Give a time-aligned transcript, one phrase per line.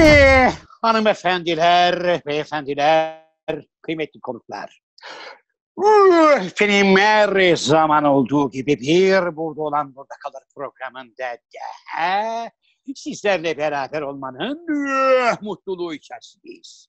[0.00, 0.52] Eh,
[0.82, 3.26] hanımefendiler, beyefendiler,
[3.82, 4.80] kıymetli konuklar.
[6.40, 11.38] Efendim her zaman olduğu gibi bir burada olan burada kalır programında
[12.84, 16.86] da sizlerle beraber olmanın uh, mutluluğu içerisindeyiz.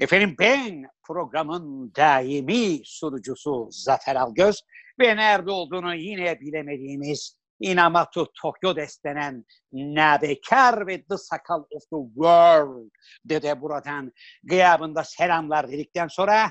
[0.00, 4.62] Efendim ben programın daimi sunucusu Zafer Algöz
[5.00, 12.90] ve nerede olduğunu yine bilemediğimiz Inamatu Tokyo destenen nabekar ve the sakal of the world
[13.24, 16.50] dede buradan gıyabında selamlar dedikten sonra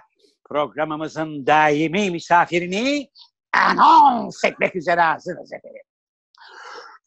[0.50, 3.10] programımızın daimi misafirini
[3.54, 5.82] anons etmek üzere hazırız efendim.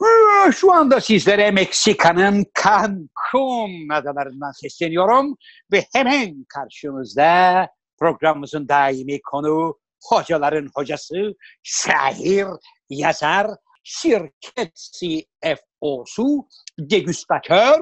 [0.02, 5.36] Ee, Şu anda sizlere Meksika'nın Cancun adalarından sesleniyorum
[5.72, 12.46] ve hemen karşınızda programımızın daimi konu hocaların hocası, şair,
[12.90, 13.50] yazar,
[13.86, 16.48] şirket CFO'su,
[16.78, 17.80] degüstatör,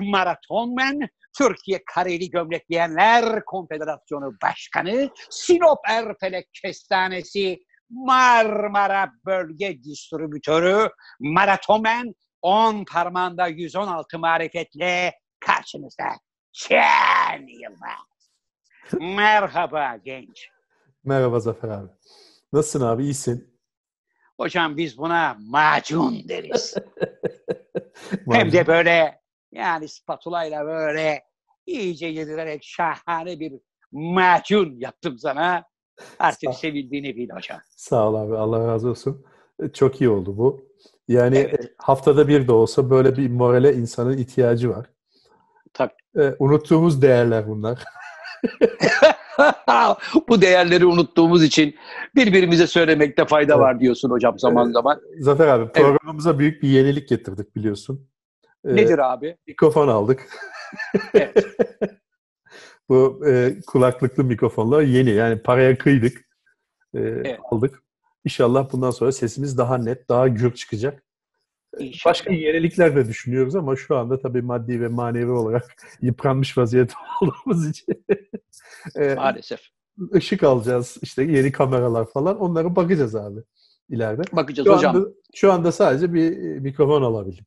[0.00, 1.00] maratonmen,
[1.38, 7.58] Türkiye Kareli Gömlekleyenler Konfederasyonu Başkanı, Sinop Erfelek Kestanesi
[7.90, 10.88] Marmara Bölge Distribütörü,
[11.20, 16.04] maratonmen 10 parmağında 116 marifetle karşınızda.
[16.52, 18.30] Şen Yılmaz.
[19.16, 20.48] Merhaba genç.
[21.04, 21.88] Merhaba Zafer abi.
[22.52, 23.02] Nasılsın abi?
[23.02, 23.47] İyisin.
[24.38, 26.74] Hocam biz buna macun deriz.
[28.30, 29.20] Hem de böyle
[29.52, 31.22] yani spatulayla böyle
[31.66, 33.52] iyice yedirerek şahane bir
[33.92, 35.64] macun yaptım sana.
[36.18, 37.58] Artık sevildiğini bil hocam.
[37.76, 38.36] Sağ ol abi.
[38.36, 39.24] Allah razı olsun.
[39.62, 40.68] E, Çok iyi oldu bu.
[41.08, 41.72] Yani Evet.
[41.78, 44.86] haftada bir de olsa böyle bir morale insanın ihtiyacı var.
[45.72, 45.92] Tabii.
[46.18, 47.84] E, unuttuğumuz değerler bunlar.
[50.28, 51.74] Bu değerleri unuttuğumuz için
[52.14, 53.62] birbirimize söylemekte fayda Evet.
[53.62, 55.00] var diyorsun hocam zaman zaman.
[55.18, 58.08] Zafer abi programımıza büyük bir yenilik getirdik biliyorsun.
[58.64, 59.36] E, Nedir abi?
[59.46, 60.26] Mikrofon aldık.
[61.14, 61.46] Evet.
[62.88, 65.10] bu e, kulaklıklı mikrofonlar yeni.
[65.10, 66.28] Yani paraya kıydık.
[66.94, 67.82] E, Aldık.
[68.24, 71.02] İnşallah bundan sonra sesimiz daha net, daha gür çıkacak.
[71.78, 72.12] İnşallah.
[72.12, 77.68] Başka yenilikler de düşünüyoruz ama şu anda tabii maddi ve manevi olarak yıpranmış vaziyette olduğumuz
[77.68, 78.04] için
[78.96, 79.60] e, Maalesef.
[80.14, 83.40] ışık alacağız işte yeni kameralar falan onlara bakacağız abi
[83.88, 84.22] ileride.
[84.32, 84.96] Bakacağız Şu hocam.
[84.96, 87.44] anda, şu anda sadece bir e, mikrofon alabildim.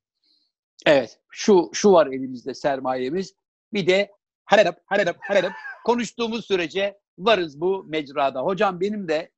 [0.86, 1.20] Evet.
[1.30, 3.34] Şu şu var elimizde sermayemiz.
[3.74, 4.12] Bir de
[4.46, 5.52] hararap hararap hararap
[5.86, 8.42] konuştuğumuz sürece varız bu mecrada.
[8.42, 9.32] Hocam benim de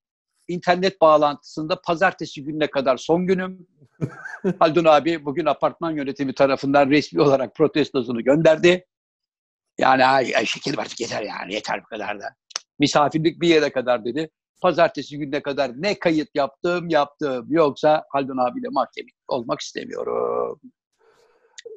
[0.47, 3.67] internet bağlantısında pazartesi gününe kadar son günüm.
[4.59, 8.85] Haldun abi bugün apartman yönetimi tarafından resmi olarak protestosunu gönderdi.
[9.77, 12.25] Yani ay, ay şekerim artık yeter yani yeter bu kadar da.
[12.79, 14.29] Misafirlik bir yere kadar dedi.
[14.61, 17.45] Pazartesi gününe kadar ne kayıt yaptım yaptım.
[17.49, 20.59] Yoksa Haldun abiyle mahkeme olmak istemiyorum.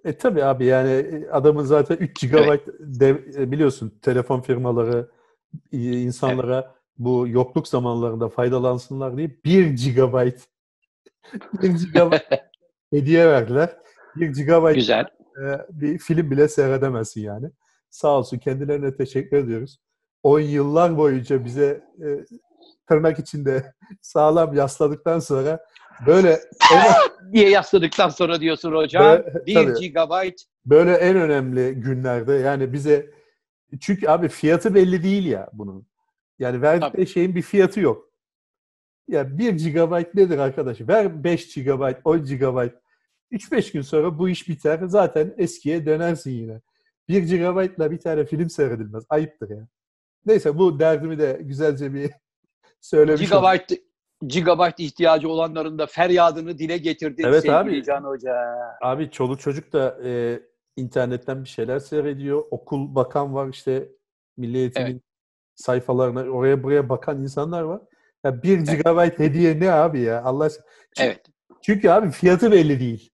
[0.05, 5.11] E tabii abi yani e, adamın zaten 3 GB dev- e, biliyorsun telefon firmaları
[5.73, 10.31] insanlara bu yokluk zamanlarında faydalansınlar diye 1 GB
[11.63, 12.15] 1 GB
[12.93, 13.77] hediye verdiler.
[14.17, 15.05] 1 GB Güzel.
[15.43, 17.51] e, bir film bile seyredemezsin yani.
[17.91, 19.79] Sağ olsun kendilerine teşekkür ediyoruz.
[20.23, 22.07] 10 yıllar boyunca bize e,
[22.89, 25.61] tırnak içinde sağlam yasladıktan sonra
[26.07, 26.41] böyle
[27.33, 29.05] diye yasladıktan sonra diyorsun hocam.
[29.05, 29.93] Ve- 1 tabii.
[29.93, 30.33] GB
[30.67, 33.11] böyle en önemli günlerde yani bize
[33.81, 35.87] çünkü abi fiyatı belli değil ya bunun.
[36.39, 37.07] Yani verdikleri Tabii.
[37.07, 38.11] şeyin bir fiyatı yok.
[39.09, 40.81] Ya 1 GB nedir arkadaş?
[40.81, 42.71] Ver 5 GB, 10 GB.
[43.33, 44.81] 3-5 gün sonra bu iş biter.
[44.87, 46.61] Zaten eskiye dönersin yine.
[47.09, 49.05] 1 GB'la bir tane film seyredilmez.
[49.09, 49.67] Ayıptır ya.
[50.27, 52.11] Neyse bu derdimi de güzelce bir
[52.81, 53.43] söylemiş oldum.
[53.43, 53.79] gigabyte
[54.27, 57.85] gigabyte ihtiyacı olanların da feryadını dile getirdi Evet sevgili abi.
[57.85, 58.35] Can Hoca.
[58.83, 60.41] Abi çoluk çocuk da e,
[60.77, 62.45] internetten bir şeyler seyrediyor.
[62.51, 63.89] Okul bakan var işte
[64.37, 65.03] Milli Eğitim'in Evet.
[65.57, 67.81] Sayfalarına oraya buraya bakan insanlar var.
[68.25, 68.85] Ya 1 Evet.
[68.85, 70.65] GB hediye ne abi ya Allah aşkına.
[70.97, 71.27] Çünkü, Evet.
[71.63, 73.11] çünkü abi fiyatı belli değil.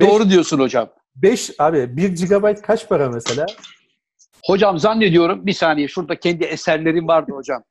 [0.00, 0.88] Doğru diyorsun hocam.
[1.16, 3.46] 5 abi 1 GB kaç para mesela?
[4.46, 7.64] Hocam zannediyorum bir saniye şurada kendi eserlerim vardı hocam.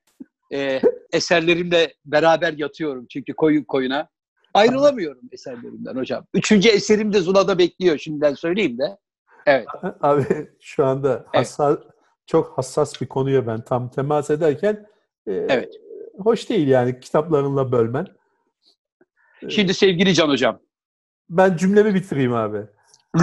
[0.53, 0.81] Ee,
[1.13, 4.07] eserlerimle beraber yatıyorum çünkü koyun koyuna.
[4.53, 6.25] Ayrılamıyorum eserlerimden hocam.
[6.33, 8.97] Üçüncü eserim de Zula'da bekliyor şimdiden söyleyeyim de.
[9.45, 9.67] Evet.
[10.01, 10.23] Abi
[10.61, 11.77] şu anda hassas,
[12.25, 14.85] çok hassas bir konuya ben tam temas ederken
[15.27, 15.73] e, Evet.
[16.19, 18.07] hoş değil yani kitaplarınla bölmen.
[19.49, 20.59] Şimdi sevgili Can hocam
[21.29, 22.57] Ben cümlemi bitireyim abi.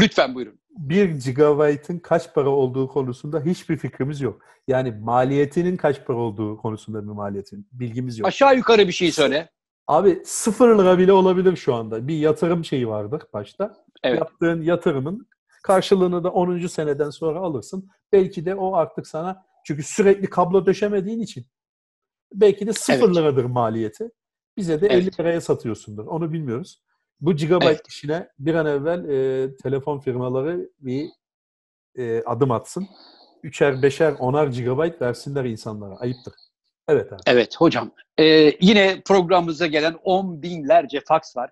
[0.00, 0.59] lütfen buyurun.
[0.71, 4.41] 1 GB'ın kaç para olduğu konusunda hiçbir fikrimiz yok.
[4.69, 8.29] Yani maliyetinin kaç para olduğu konusunda bir maliyetin bilgimiz yok.
[8.29, 9.50] Aşağı yukarı bir şey söyle.
[9.87, 12.09] Abi 0 lira bile olabilir şu anda.
[12.09, 13.75] Bir yatırım şeyi vardır başta.
[14.03, 14.19] Evet.
[14.21, 15.29] Yaptığın yatırımın
[15.69, 16.67] Karşılığını da 10.
[16.67, 17.91] seneden sonra alırsın.
[18.12, 21.47] Belki de o artık sana çünkü sürekli kablo döşemediğin için
[22.35, 23.17] belki de 0 Evet.
[23.17, 24.11] liradır maliyeti.
[24.56, 25.03] Bize de Evet.
[25.03, 26.06] 50 liraya satıyorsundur.
[26.06, 26.82] Onu bilmiyoruz.
[27.20, 27.88] Bu gigabyte Evet.
[27.88, 31.11] işine bir an evvel e, telefon firmaları bir
[31.99, 32.87] e, adım atsın.
[33.43, 35.97] Üçer, beşer, onar gigabyte versinler insanlara.
[35.97, 36.35] Ayıptır.
[36.88, 37.21] Evet abi.
[37.26, 37.91] Evet hocam.
[38.19, 41.50] Ee, yine programımıza gelen on binlerce faks var.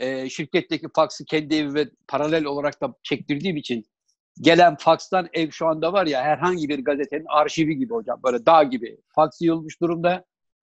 [0.00, 3.86] Ee, şirketteki faksı kendi evime paralel olarak da çektirdiğim için
[4.40, 8.20] gelen fakstan ev şu anda var ya herhangi bir gazetenin arşivi gibi hocam.
[8.24, 10.24] Böyle dağ gibi faks yığılmış durumda.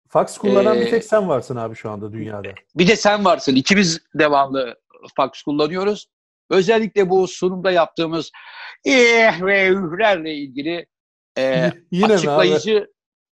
[0.09, 2.49] Fax kullanan bir Ee, tek sen varsın abi şu anda dünyada.
[2.75, 3.55] Bir de sen varsın.
[3.55, 4.77] İkimiz devamlı
[5.17, 6.07] faks kullanıyoruz.
[6.51, 8.31] Özellikle bu sunumda yaptığımız
[8.85, 10.87] eh ve ühlerle ilgili
[11.39, 12.89] e, Yine açıklayıcı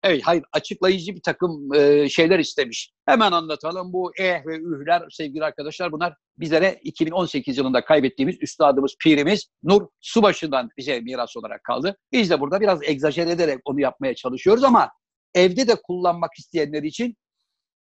[0.04, 2.92] evet hayır açıklayıcı bir takım e, şeyler istemiş.
[3.06, 9.48] Hemen anlatalım bu eh ve ühler sevgili arkadaşlar bunlar bizlere 2018 yılında kaybettiğimiz üstadımız pirimiz
[9.64, 11.98] Nur Subaşı'ndan bize miras olarak kaldı.
[12.12, 14.90] Biz de burada biraz egzajer ederek onu yapmaya çalışıyoruz ama
[15.36, 17.16] evde de kullanmak isteyenler için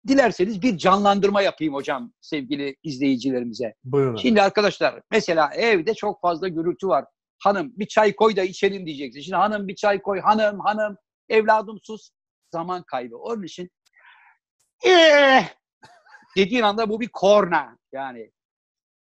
[0.08, 3.74] dilerseniz bir canlandırma yapayım hocam sevgili izleyicilerimize.
[3.84, 4.16] Buyurun.
[4.16, 7.06] Şimdi arkadaşlar mesela evde çok fazla gürültü var.
[7.44, 9.22] Hanım bir çay koy da içelim diyeceksin.
[9.22, 10.20] Şimdi hanım bir çay koy.
[10.20, 10.98] Hanım hanım
[11.30, 12.10] evladım sus.
[12.52, 13.18] Zaman kaybı.
[13.18, 13.70] Onun için
[14.86, 15.46] eh,
[16.38, 18.31] dediğin anda bu bir korna yani.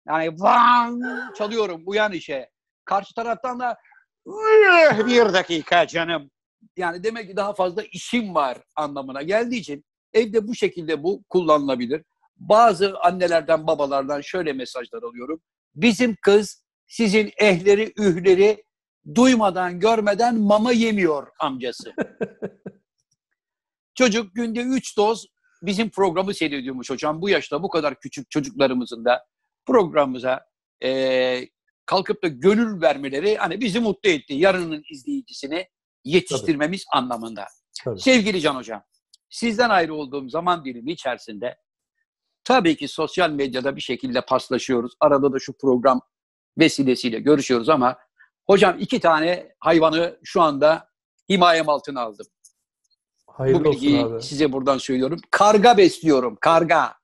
[0.07, 1.03] Yani vang
[1.37, 2.51] çalıyorum uyan işe.
[2.85, 3.77] Karşı taraftan da
[4.27, 6.31] "Eh, bir dakika canım.
[6.77, 12.05] Yani demek ki daha fazla işim var anlamına geldiği için evde bu şekilde bu kullanılabilir.
[12.37, 15.41] Bazı annelerden babalardan şöyle mesajlar alıyorum.
[15.75, 18.65] Bizim kız sizin ehleri ühleri
[19.15, 21.95] duymadan görmeden mama yemiyor amcası.
[23.95, 25.27] Çocuk günde 3 doz
[25.63, 27.23] bizim programı seyrediyormuş hocam.
[27.23, 29.27] Bu yaşta bu kadar küçük çocuklarımızın da
[29.67, 30.41] programımıza
[30.83, 31.51] eee,
[31.87, 34.35] kalkıp da gönül vermeleri hani bizi mutlu etti.
[34.35, 35.69] Yarının izleyicisini
[36.05, 37.47] yetiştirmemiz anlamında.
[37.85, 38.01] Tabii.
[38.01, 38.83] Sevgili Can Hocam,
[39.31, 41.57] sizden ayrı olduğum zaman dilimi içerisinde
[42.45, 44.93] tabii ki sosyal medyada bir şekilde paslaşıyoruz.
[45.01, 46.01] Arada da şu program
[46.59, 47.97] vesilesiyle görüşüyoruz ama
[48.49, 50.89] hocam iki tane hayvanı şu anda
[51.29, 52.27] himayem altına aldım.
[53.27, 54.23] Hayırlı Bu olsun bilgiyi abi.
[54.23, 55.21] size buradan söylüyorum.
[55.31, 56.95] Karga besliyorum, karga.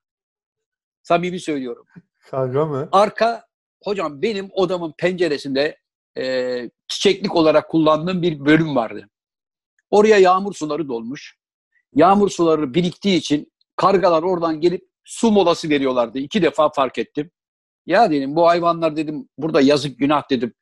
[1.03, 1.85] Samimi söylüyorum.
[2.19, 2.89] Karga mı?
[2.91, 3.47] Arka,
[3.83, 5.77] hocam benim odamın penceresinde
[6.17, 9.09] e, çiçeklik olarak kullandığım bir bölüm vardı.
[9.89, 11.37] Oraya yağmur suları dolmuş.
[11.95, 16.19] Yağmur suları biriktiği için kargalar oradan gelip su molası veriyorlardı.
[16.19, 17.31] İki defa fark ettim.
[17.85, 20.53] Ya dedim bu hayvanlar dedim burada yazık günah dedim.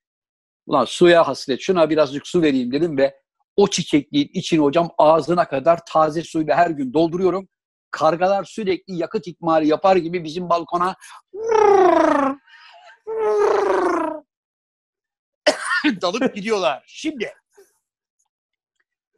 [0.66, 3.20] Ulan suya hasret şuna birazcık su vereyim dedim ve
[3.56, 7.48] o çiçekliğin içini hocam ağzına kadar taze suyla her gün dolduruyorum.
[7.92, 10.96] Kargalar sürekli yakıt ikmali yapar gibi bizim balkona
[16.02, 16.84] dalıp gidiyorlar.
[16.88, 17.34] Şimdi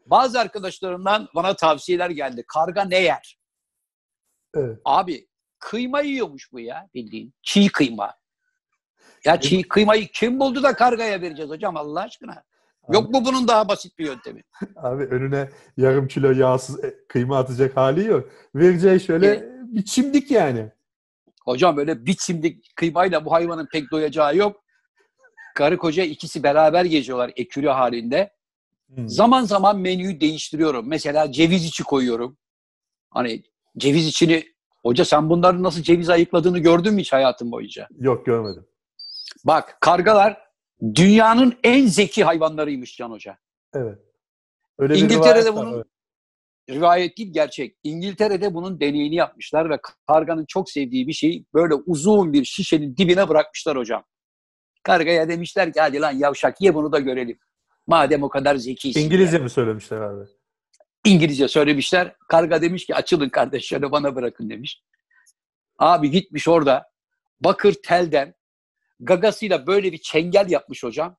[0.06, 2.44] bazı arkadaşlarımdan bana tavsiyeler geldi.
[2.48, 3.38] Karga ne yer?
[4.56, 4.80] Evet.
[4.86, 5.28] Abi
[5.60, 7.34] kıyma yiyormuş bu ya bildiğin.
[7.44, 8.14] Çiğ kıyma.
[9.26, 12.44] Ya çiğ kıymayı kim buldu da kargaya vereceğiz hocam Allah aşkına?
[12.94, 14.44] Yok mu bunun daha basit bir yöntemi?
[14.76, 18.30] Abi önüne yarım kilo yağsız e, kıyma atacak hali yok.
[18.56, 19.44] Vereceği şöyle Evet.
[19.64, 20.72] bir çimdik yani.
[21.46, 24.64] Hocam böyle bir çimdik kıymayla bu hayvanın pek doyacağı yok.
[25.56, 28.34] Karı koca ikisi beraber geziyorlar ekürü halinde.
[28.96, 29.10] Hmm.
[29.10, 30.88] Zaman zaman menüyü değiştiriyorum.
[30.88, 32.38] Mesela ceviz içi koyuyorum.
[33.10, 33.44] Hani
[33.78, 34.44] ceviz içini
[34.84, 37.88] hoca sen bunların nasıl ceviz ayıkladığını gördün mü hiç hayatın boyunca?
[38.00, 38.66] Yok görmedim.
[39.44, 40.38] Bak kargalar
[40.96, 43.38] dünyanın en zeki hayvanlarıymış Can Hoca.
[43.74, 44.00] Evet.
[44.80, 45.86] Öyle bir İngiltere'de rivayet var, bunun- evet.
[46.70, 47.78] Rivayet değil gerçek.
[47.84, 53.30] İngiltere'de bunun deneyini yapmışlar ve karganın çok sevdiği bir şeyi böyle uzun bir şişenin dibine
[53.30, 54.04] bırakmışlar hocam.
[54.84, 57.40] Kargaya demişler ki hadi lan yavşak ye bunu da görelim.
[57.88, 59.00] Madem o kadar zekisin.
[59.00, 60.26] İngilizce mi söylemişler abi?
[61.06, 62.16] İngilizce söylemişler.
[62.28, 64.84] Karga demiş ki açılın kardeş şöyle bana bırakın demiş.
[65.80, 66.88] Abi gitmiş orada
[67.40, 68.34] bakır telden
[69.00, 71.18] gagasıyla böyle bir çengel yapmış hocam.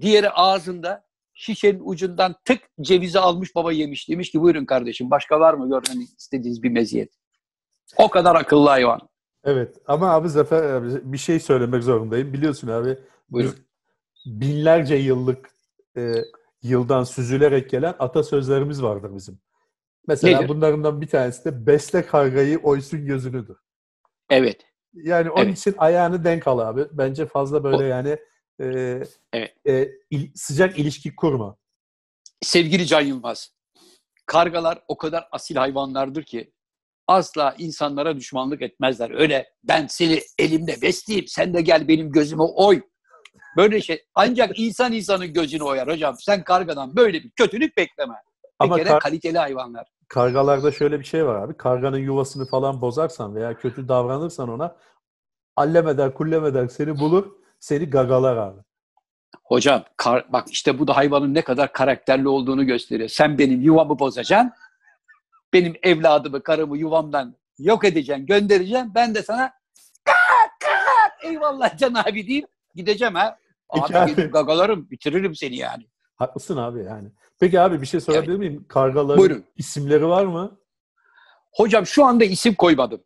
[0.00, 1.04] Diğeri ağzında
[1.34, 4.08] şişenin ucundan tık cevizi almış baba yemiş.
[4.08, 7.12] Demiş ki buyurun kardeşim başka var mı görmeni istediğiniz bir meziyet.
[7.96, 9.00] O kadar akıllı hayvan.
[9.44, 12.32] Evet ama abi Zafer abi bir şey söylemek zorundayım.
[12.32, 12.98] Biliyorsun abi
[13.30, 13.54] Buyurun.
[14.26, 15.50] binlerce yıllık
[15.96, 16.14] e,
[16.62, 19.38] yıldan süzülerek gelen atasözlerimiz vardır bizim.
[20.08, 20.48] Mesela Nedir?
[20.48, 23.56] bunlarından bir tanesi de besle kargayı oysun gözünüdür.
[24.30, 24.71] Evet.
[24.94, 25.58] Yani onun Evet.
[25.58, 26.86] için ayağını denk al abi.
[26.92, 28.16] Bence fazla böyle O- yani
[28.60, 28.66] e,
[29.32, 29.56] Evet.
[29.68, 31.56] e, il- sıcak ilişki kurma.
[32.42, 33.52] Sevgili Can Yılmaz,
[34.26, 36.52] kargalar o kadar asil hayvanlardır ki
[37.06, 39.10] asla insanlara düşmanlık etmezler.
[39.10, 42.82] Öyle ben seni elimde besleyeyim, sen de gel benim gözüme oy.
[43.56, 46.16] Böyle şey ancak insan insanın gözünü oyar hocam.
[46.20, 48.14] Sen kargadan böyle bir kötülük bekleme.
[48.14, 49.86] Bir Ama kere kar- kaliteli hayvanlar.
[50.12, 51.56] Kargalarda şöyle bir şey var abi.
[51.56, 54.76] Karganın yuvasını falan bozarsan veya kötü davranırsan ona
[55.56, 58.60] allemeder kullemeder seni bulur, seni gagalar abi.
[59.44, 63.08] Hocam kar- bak işte bu da hayvanın ne kadar karakterli olduğunu gösteriyor.
[63.08, 64.52] Sen benim yuvamı bozacaksın.
[65.52, 68.94] Benim evladımı, karımı yuvamdan yok edeceksin, göndereceksin.
[68.94, 69.52] Ben de sana
[70.04, 73.38] kalk kalk eyvallah Can abi deyip gideceğim ha.
[73.68, 74.12] Abi, abi.
[74.12, 75.86] gagalarım, bitiririm seni yani.
[76.16, 77.08] Haklısın abi yani.
[77.40, 78.64] Peki abi bir şey sorabilir miyim?
[78.68, 79.44] Kargaların Buyurun.
[79.56, 80.58] isimleri var mı?
[81.52, 83.00] Hocam şu anda isim koymadım.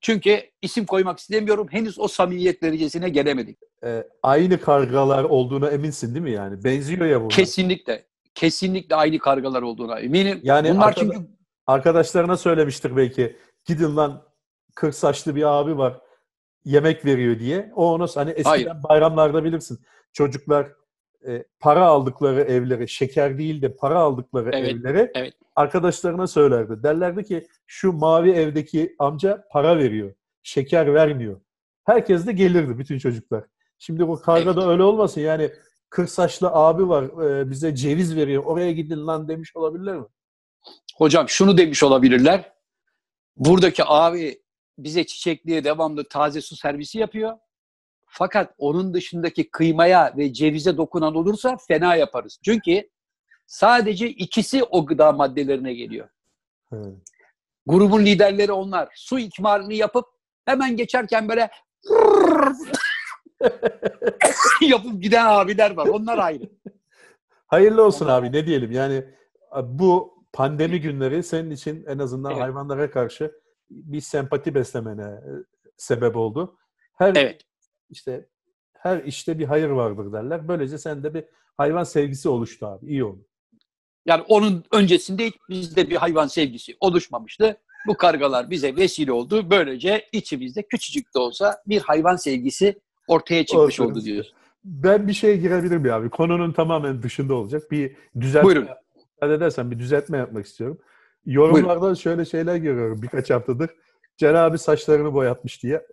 [0.00, 1.66] Çünkü isim koymak istemiyorum.
[1.70, 3.58] Henüz o samimiyet derecesine gelemedik.
[3.84, 6.64] Ee, aynı kargalar olduğuna eminsin değil mi yani?
[6.64, 7.30] Benziyor ya bunlar.
[7.30, 8.06] Kesinlikle.
[8.34, 10.40] Kesinlikle aynı kargalar olduğuna eminim.
[10.42, 11.32] Yani Bunlar arkada- çünkü
[11.66, 13.36] Arkadaşlarına söylemiştir belki.
[13.64, 14.22] Gidin lan
[14.74, 16.00] kırk saçlı bir abi var
[16.64, 17.72] yemek veriyor diye.
[17.76, 18.72] O onu hani eskiden Hayır.
[18.88, 19.80] bayramlarda bilirsin.
[20.12, 20.72] Çocuklar
[21.26, 25.34] e, para aldıkları evlere, şeker değil de para aldıkları Evet, evlere evet.
[25.56, 26.82] arkadaşlarına söylerdi.
[26.82, 30.14] Derlerdi ki şu mavi evdeki amca para veriyor.
[30.42, 31.40] Şeker vermiyor.
[31.84, 33.44] Herkes de gelirdi bütün çocuklar.
[33.78, 35.20] Şimdi bu karga da öyle olmasın.
[35.20, 35.50] Yani
[35.90, 38.44] kırk saçlı abi var e, bize ceviz veriyor.
[38.44, 40.06] Oraya gidin lan demiş olabilirler mi?
[40.96, 42.52] Hocam şunu demiş olabilirler.
[43.36, 44.42] Buradaki abi
[44.78, 47.38] bize çiçekliğe devamlı taze su servisi yapıyor.
[48.14, 52.38] Fakat onun dışındaki kıymaya ve cevize dokunan olursa fena yaparız.
[52.44, 52.90] Çünkü
[53.46, 56.08] sadece ikisi o gıda maddelerine geliyor.
[56.70, 56.76] He.
[57.66, 58.88] Grubun liderleri onlar.
[58.96, 60.04] Su ikmalini yapıp
[60.44, 61.50] hemen geçerken böyle
[64.68, 65.86] yapıp giden abiler var.
[65.86, 66.44] Onlar ayrı.
[67.46, 69.04] Hayırlı olsun abi ne diyelim yani
[69.62, 72.42] bu pandemi günleri senin için en azından Evet.
[72.42, 73.32] hayvanlara karşı
[73.70, 75.32] bir sempati beslemene e,
[75.76, 76.56] sebep oldu.
[76.98, 77.40] Her Evet.
[77.92, 78.26] İşte
[78.72, 80.48] her işte bir hayır vardır derler.
[80.48, 81.24] Böylece sende bir
[81.56, 82.86] hayvan sevgisi oluştu abi.
[82.86, 83.26] İyi oldu.
[84.06, 87.56] Yani onun öncesinde hiç bizde bir hayvan sevgisi oluşmamıştı.
[87.86, 89.50] Bu kargalar bize vesile oldu.
[89.50, 94.34] Böylece içimizde küçücük de olsa bir hayvan sevgisi ortaya çıkmış Ortaya oldu diyoruz.
[94.64, 96.10] Ben bir şeye girebilir miyim abi?
[96.10, 97.70] Konunun tamamen dışında olacak.
[97.70, 98.68] Bir düzeltme, Buyurun.
[99.22, 100.78] edersen bir düzeltme yapmak istiyorum.
[101.26, 103.70] Yorumlarda şöyle şeyler görüyorum birkaç haftadır.
[104.16, 105.86] Ceren abi saçlarını boyatmış diye.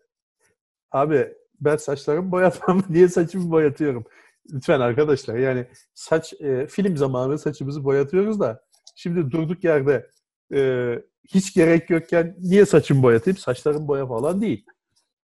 [0.92, 2.84] Abi ben saçlarımı boyatmam.
[2.90, 4.06] Niye saçımı boyatıyorum?
[4.54, 8.62] Lütfen arkadaşlar yani saç e, film zamanı saçımızı boyatıyoruz da
[8.96, 10.10] şimdi durduk yerde
[10.54, 10.94] e,
[11.28, 13.38] hiç gerek yokken niye saçımı boyatayım?
[13.38, 14.66] Saçlarım boya falan değil.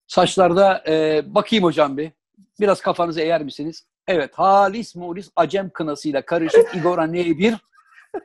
[0.07, 2.11] Saçlarda e, bakayım hocam bir.
[2.59, 3.87] Biraz kafanızı eğer misiniz?
[4.07, 4.33] Evet.
[4.33, 7.55] Halis mulis acem kınasıyla karışık Igor Anne'ye bir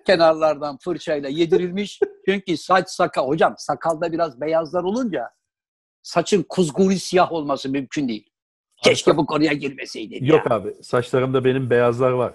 [0.06, 2.00] kenarlardan fırçayla yedirilmiş.
[2.28, 3.28] Çünkü saç sakal.
[3.28, 5.30] Hocam sakalda biraz beyazlar olunca
[6.02, 8.30] saçın kuzguri siyah olması mümkün değil.
[8.84, 10.24] Keşke bu konuya girmeseydin.
[10.24, 10.36] ya.
[10.36, 10.74] Yok abi.
[10.82, 12.34] Saçlarımda benim beyazlar var.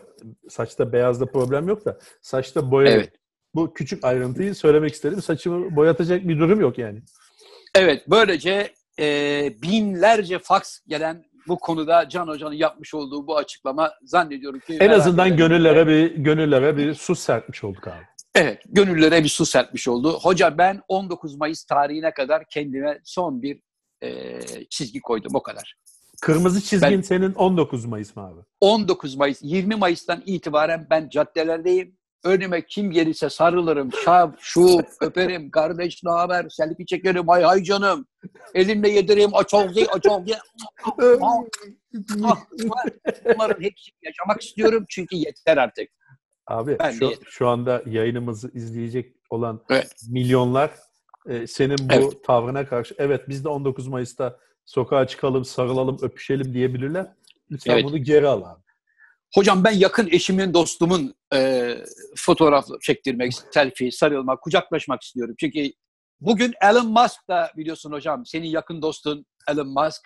[0.50, 2.92] Saçta beyazda problem yok da saçta boya.
[2.92, 3.14] Evet.
[3.56, 5.22] Bu küçük ayrıntıyı söylemek istedim.
[5.22, 7.02] Saçımı boyatacak bir durum yok yani.
[7.76, 9.06] Evet, böylece e,
[9.62, 14.78] binlerce faks gelen bu konuda Can Hoca'nın yapmış olduğu bu açıklama zannediyorum ki...
[14.80, 18.04] En azından gönüllere bir gönüllere bir su serpmiş olduk abi.
[18.36, 20.20] Evet, gönüllere bir su serpmiş oldu.
[20.20, 23.60] Hoca ben 19 Mayıs tarihine kadar kendime son bir
[24.04, 25.76] e, çizgi koydum, o kadar.
[26.22, 28.40] Kırmızı çizgin Ben- senin 19 Mayıs mı abi?
[28.62, 31.98] 19 Mayıs, 20 Mayıs'tan itibaren ben caddelerdeyim.
[32.24, 38.06] Önüme kim gelirse sarılırım, şap, şu, öperim, kardeş ne haber, selfie çekerim, hay hay canım.
[38.54, 40.38] Elimle yedireyim, aç ol ye, aç ol ye.
[43.26, 45.90] Bunların hepsini yaşamak istiyorum çünkü yeter artık.
[46.48, 49.96] Abi Ben şu, de- şu anda yayınımızı izleyecek olan Evet.
[50.10, 50.72] milyonlar
[51.30, 52.24] e, senin bu Evet.
[52.26, 57.14] tavrına karşı evet biz de 19 Mayıs'ta sokağa çıkalım, sarılalım, öpüşelim diyebilirler.
[57.52, 57.84] Lütfen Evet.
[57.86, 58.62] bunu geri al abi.
[59.36, 61.76] Hocam ben yakın eşimin, dostumun e,
[62.18, 65.36] fotoğraf çektirmek, selfie, sarılmak, kucaklaşmak istiyorum.
[65.40, 65.72] Çünkü
[66.22, 70.02] bugün Elon Musk da biliyorsun hocam, senin yakın dostun Elon Musk.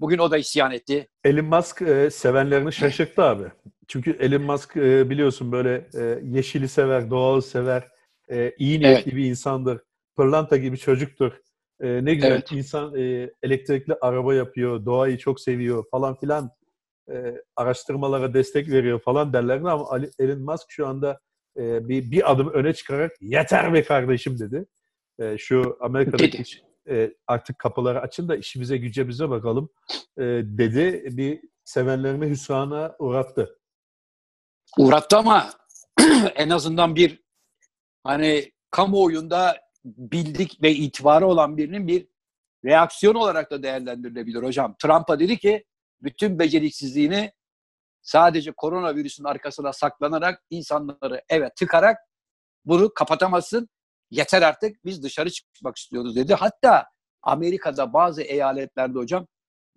[0.00, 1.08] Bugün o da isyan etti.
[1.24, 3.44] Elon Musk e, sevenlerini şaşırttı abi.
[3.88, 7.88] Çünkü Elon Musk e, biliyorsun böyle e, yeşili sever, doğalı sever,
[8.30, 9.80] e, iyi niyetli bir insandır.
[10.16, 11.32] Pırlanta gibi çocuktur.
[11.80, 12.52] E, ne güzel Evet.
[12.52, 16.50] insan e, elektrikli araba yapıyor, doğayı çok seviyor falan filan.
[17.10, 21.20] E, araştırmalara destek veriyor falan derlerdi ama Ali- Elon Musk şu anda
[21.56, 24.66] e, bir, bir adım öne çıkarak yeter be kardeşim dedi.
[25.18, 26.42] E, şu Amerika'daki
[26.88, 29.68] e, artık kapıları açın da işimize gücemize bakalım
[30.18, 31.16] e, dedi.
[31.16, 33.57] Bir sevenlerini hüsrana uğrattı.
[34.76, 35.50] Uğrattı ama
[36.34, 37.22] en azından bir
[38.04, 42.08] hani kamuoyunda bildik ve itibarı olan birinin bir
[42.64, 44.74] reaksiyon olarak da değerlendirilebilir hocam.
[44.82, 45.64] Trump'a dedi ki
[46.02, 47.32] bütün beceriksizliğini
[48.02, 51.98] sadece koronavirüsün arkasına saklanarak insanları eve tıkarak
[52.64, 53.68] bunu kapatamazsın.
[54.10, 56.34] Yeter artık biz dışarı çıkmak istiyoruz dedi.
[56.34, 56.86] Hatta
[57.22, 59.26] Amerika'da bazı eyaletlerde hocam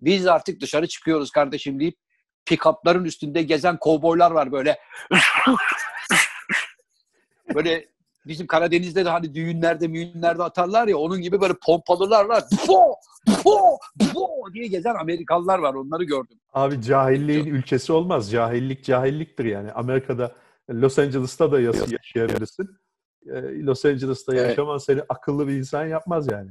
[0.00, 1.96] biz artık dışarı çıkıyoruz kardeşim deyip
[2.46, 4.78] pick-up'ların üstünde gezen kovboylar var böyle.
[7.54, 7.86] böyle
[8.26, 12.94] bizim Karadeniz'de de hani düğünlerde müğünlerde atarlar ya onun gibi böyle pompalılarla po
[13.42, 13.78] po
[14.14, 16.38] po diye gezen Amerikalılar var onları gördüm.
[16.52, 18.30] Abi cahilliğin ülkesi olmaz.
[18.30, 19.72] Cahillik cahilliktir yani.
[19.72, 20.32] Amerika'da
[20.70, 22.68] Los Angeles'ta da yaş- yaşayabilirsin.
[23.26, 24.48] Ee, Los Angeles'ta Evet.
[24.48, 26.50] yaşaman seni akıllı bir insan yapmaz yani.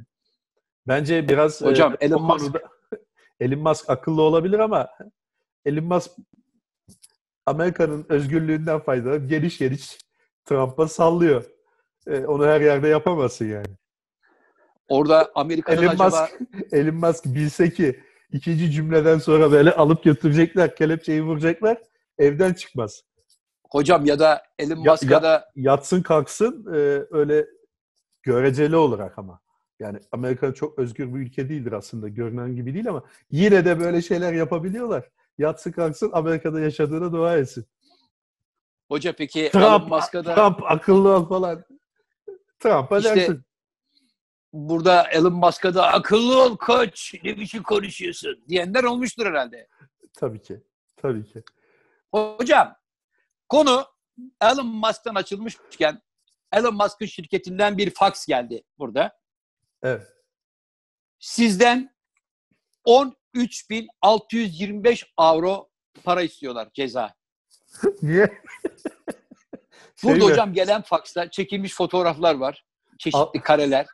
[0.87, 2.61] Bence biraz Hocam, e, Elon Musk-
[3.39, 4.89] Elon Musk akıllı olabilir ama
[5.65, 6.11] Elon Musk
[7.45, 9.97] Amerika'nın özgürlüğünden faydalanıp geniş geniş
[10.45, 11.43] Trump'a sallıyor.
[12.07, 13.75] Ee, onu her yerde yapamazsın yani.
[14.87, 20.75] Orada Amerika'nın Elon acaba Musk, Elon Musk bilse ki ikinci cümleden sonra böyle alıp götürecekler,
[20.75, 21.77] kelepçeyi vuracaklar,
[22.17, 23.01] evden çıkmaz.
[23.69, 27.47] hocam ya da Elon Musk'a ya- da Yatsın kalksın e, öyle
[28.23, 29.41] göreceli olarak ama.
[29.79, 32.07] Yani Amerika çok özgür bir ülke değildir aslında.
[32.07, 35.09] Görünen gibi değil ama yine de böyle şeyler yapabiliyorlar.
[35.41, 37.65] Yatsın kalksın Amerika'da yaşadığına dua etsin.
[38.87, 41.65] hoca peki Elon Trump, Musk'a da Trump akıllı ol falan.
[42.59, 43.43] Trump'a İşte- dersin.
[44.53, 49.67] burada Elon Musk'a da akıllı ol koç ne biçim konuşuyorsun diyenler olmuştur herhalde.
[50.13, 50.61] Tabii ki.
[50.97, 51.43] Tabii ki.
[52.11, 52.75] Hocam
[53.49, 53.85] konu
[54.41, 56.01] Elon Musk'tan açılmışken
[56.51, 59.19] Elon Musk'ın şirketinden bir fax geldi burada.
[59.83, 60.13] Evet.
[61.19, 61.95] Sizden
[63.35, 65.69] 13.625 avro
[66.03, 67.13] para istiyorlar ceza.
[68.01, 68.41] Niye?
[69.95, 70.31] Şey Burada mi?
[70.31, 72.65] hocam gelen faxta çekilmiş fotoğraflar var.
[72.99, 73.85] Çeşitli Al- kareler.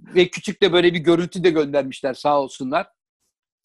[0.00, 2.90] Ve küçük de böyle bir görüntü de göndermişler sağ olsunlar.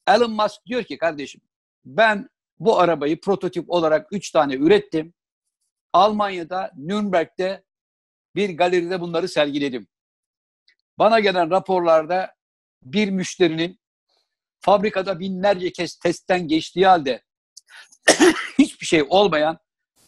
[0.08, 1.42] Elon Musk diyor ki kardeşim
[1.86, 5.14] ben bu arabayı prototip olarak 3 tane ürettim.
[5.94, 7.64] Almanya'da Nürnberg'de
[8.36, 9.88] bir galeride bunları sergiledim.
[11.00, 12.36] Bana gelen raporlarda
[12.84, 13.80] bir müşterinin
[14.60, 17.24] fabrikada binlerce kez testten geçtiği halde
[18.60, 19.58] hiçbir şey olmayan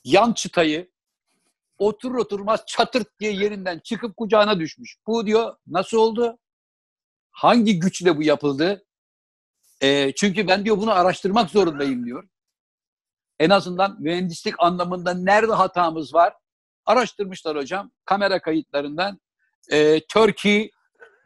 [0.03, 0.91] yan çıtayı
[1.77, 4.97] oturur oturmaz çatırt diye yerinden çıkıp kucağına düşmüş.
[5.07, 6.37] Bu diyor nasıl oldu?
[7.31, 8.85] Hangi güçle bu yapıldı?
[9.81, 12.29] Ee, çünkü ben diyor bunu araştırmak zorundayım diyor.
[13.39, 16.33] En azından mühendislik anlamında nerede hatamız var?
[16.85, 19.19] Araştırmışlar hocam kamera kayıtlarından.
[19.71, 20.71] Ee, Turkey,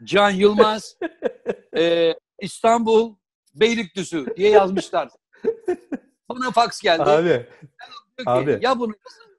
[0.04, 0.98] Can Yılmaz,
[1.78, 3.15] e, İstanbul,
[3.56, 5.10] Beylikdüzü diye yazmışlar.
[6.30, 7.04] Bana fax geldi.
[7.04, 7.45] Abi,
[8.17, 8.60] ki, Abi.
[8.62, 8.93] Ya bunu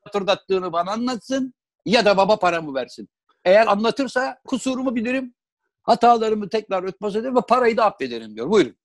[0.04, 1.54] hatırlattığını bana anlatsın
[1.86, 3.08] ya da baba paramı versin.
[3.44, 5.34] Eğer anlatırsa kusurumu bilirim.
[5.82, 8.50] Hatalarımı tekrar örtbas ederim ve parayı da affederim diyor.
[8.50, 8.76] Buyurun.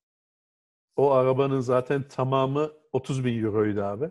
[0.95, 4.10] o arabanın zaten tamamı 30 bin euroydu abi.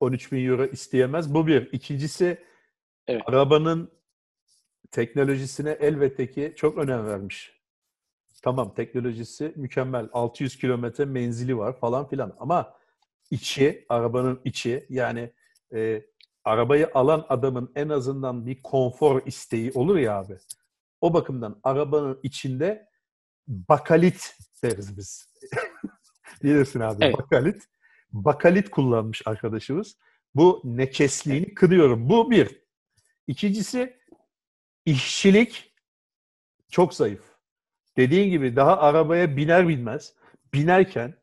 [0.00, 1.34] 13 bin euro isteyemez.
[1.34, 1.72] Bu bir.
[1.72, 2.44] İkincisi
[3.06, 3.22] Evet.
[3.26, 3.92] arabanın
[4.90, 7.59] teknolojisine elbette ki çok önem vermiş.
[8.42, 10.08] Tamam teknolojisi mükemmel.
[10.12, 12.36] 600 kilometre menzili var falan filan.
[12.38, 12.74] Ama
[13.30, 15.32] içi, arabanın içi yani
[15.74, 16.02] e,
[16.44, 20.38] arabayı alan adamın en azından bir konfor isteği olur ya abi.
[21.00, 22.88] O bakımdan arabanın içinde
[23.48, 25.34] bakalit deriz biz.
[26.42, 27.18] Bilirsin abi Evet.
[27.18, 27.68] bakalit.
[28.12, 29.98] Bakalit kullanmış arkadaşımız.
[30.34, 32.08] Bu neçesliğini kırıyorum.
[32.08, 32.60] Bu bir.
[33.26, 34.00] İkincisi
[34.84, 35.74] işçilik
[36.70, 37.29] çok zayıf.
[38.00, 40.14] Dediğin gibi daha arabaya biner binmez
[40.54, 41.14] binerken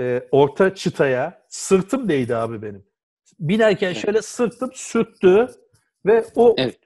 [0.00, 2.84] e, orta çıtaya sırtım değdi abi benim.
[3.40, 3.96] Binerken Evet.
[3.96, 5.48] şöyle sırtım sürttü
[6.06, 6.78] ve o Evet.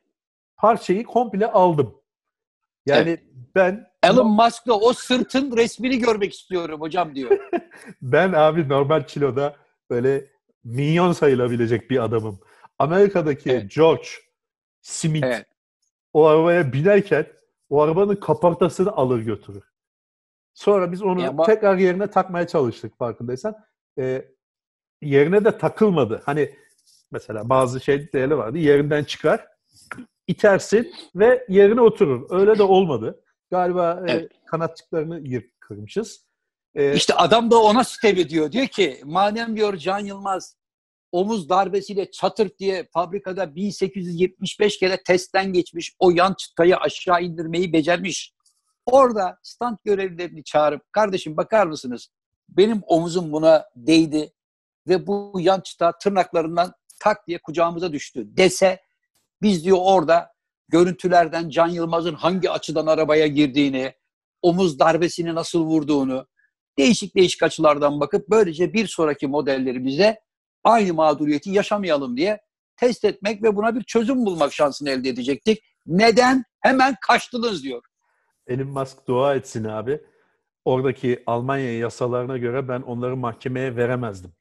[0.57, 1.95] parçayı komple aldım.
[2.87, 3.19] Yani
[3.55, 7.39] ben Elon Musk'la o sırtın resmini görmek istiyorum hocam diyor.
[8.03, 9.57] ben abi normal kiloda
[9.91, 10.27] böyle
[10.65, 12.41] minyon sayılabilecek bir adamım.
[12.79, 13.75] Amerika'daki Evet.
[13.75, 14.09] George
[14.83, 15.47] Smith Evet.
[16.13, 17.27] o arabaya binerken
[17.71, 19.63] o arabanın kaportasını alır götürür.
[20.55, 23.55] Sonra biz onu Ya bu- tekrar yerine takmaya çalıştık farkındaysan.
[23.99, 24.29] Ee,
[25.03, 26.23] yerine de takılmadı.
[26.27, 26.55] Hani
[27.11, 28.59] mesela bazı şeyleri vardı.
[28.59, 29.47] Yerinden çıkar,
[30.27, 32.27] itersin ve yerine oturur.
[32.31, 33.21] Öyle de olmadı.
[33.51, 34.33] Galiba e, Evet.
[34.47, 36.25] kanatçıklarını yır kırmışız.
[36.75, 38.53] Ee, İşte adam da ona sitem ediyor.
[38.53, 40.57] Diyor ki madem diyor Can Yılmaz
[41.15, 48.35] omuz darbesiyle çatır diye fabrikada 1875 kere testten geçmiş o yan çıtayı aşağı indirmeyi becermiş.
[48.87, 52.09] Orada stand görevlilerini çağırıp kardeşim bakar mısınız
[52.49, 54.33] benim omuzum buna değdi
[54.89, 58.81] ve bu yan çıta tırnaklarından tak diye kucağımıza düştü dese
[59.43, 60.33] biz diyor orada
[60.69, 63.93] görüntülerden Can Yılmaz'ın hangi açıdan arabaya girdiğini,
[64.43, 66.27] omuz darbesini nasıl vurduğunu,
[66.79, 70.24] değişik değişik açılardan bakıp böylece bir sonraki modellerimizde
[70.65, 72.41] aynı mağduriyeti yaşamayalım diye
[72.77, 75.65] test etmek ve buna bir çözüm bulmak şansını elde edecektik.
[75.87, 76.45] Neden?
[76.61, 77.83] Hemen kaçtınız diyor.
[78.47, 80.01] Elon Musk dua etsin abi.
[80.65, 84.33] Oradaki Almanya yasalarına göre ben onları mahkemeye veremezdim.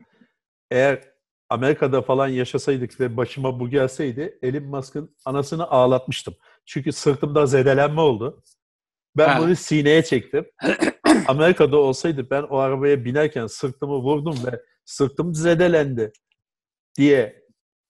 [0.71, 1.13] Eğer
[1.49, 6.35] Amerika'da falan yaşasaydık ve başıma bu gelseydi Elon Musk'ın anasını ağlatmıştım.
[6.65, 8.43] Çünkü sırtımda zedelenme oldu.
[9.17, 9.39] Ben Ha.
[9.39, 10.45] bunu sineye çektim.
[11.27, 16.11] Amerika'da olsaydı ben o arabaya binerken sırtımı vurdum ve sırtım zedelendi
[16.97, 17.43] diye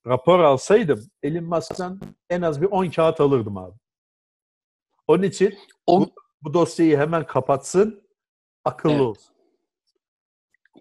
[0.07, 3.77] rapor alsaydım Elon Musk'tan en az bir 10 kağıt alırdım abi.
[5.07, 8.03] Onun için On, bu dosyayı hemen kapatsın,
[8.65, 9.01] akıllı Evet.
[9.01, 9.35] olsun.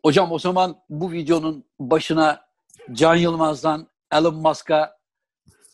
[0.05, 2.47] hocam o zaman bu videonun başına
[2.93, 4.99] Can Yılmaz'dan Elon Musk'a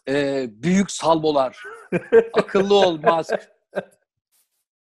[0.09, 1.63] e, büyük salvolar,
[2.33, 3.51] akıllı ol Musk,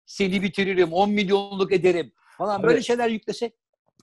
[0.05, 2.85] seni bitiririm, 10 milyonluk ederim falan böyle Evet.
[2.85, 3.55] şeyler yüklesek.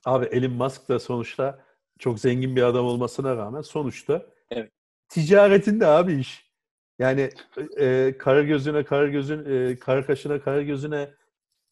[0.05, 1.65] Abi Elon Musk da sonuçta
[1.99, 4.71] çok zengin bir adam olmasına rağmen sonuçta Evet.
[5.09, 6.47] ticaretinde abi iş.
[6.99, 7.29] Yani
[7.77, 11.13] e, kara gözüne kara gözün e, kara kaşına kara gözüne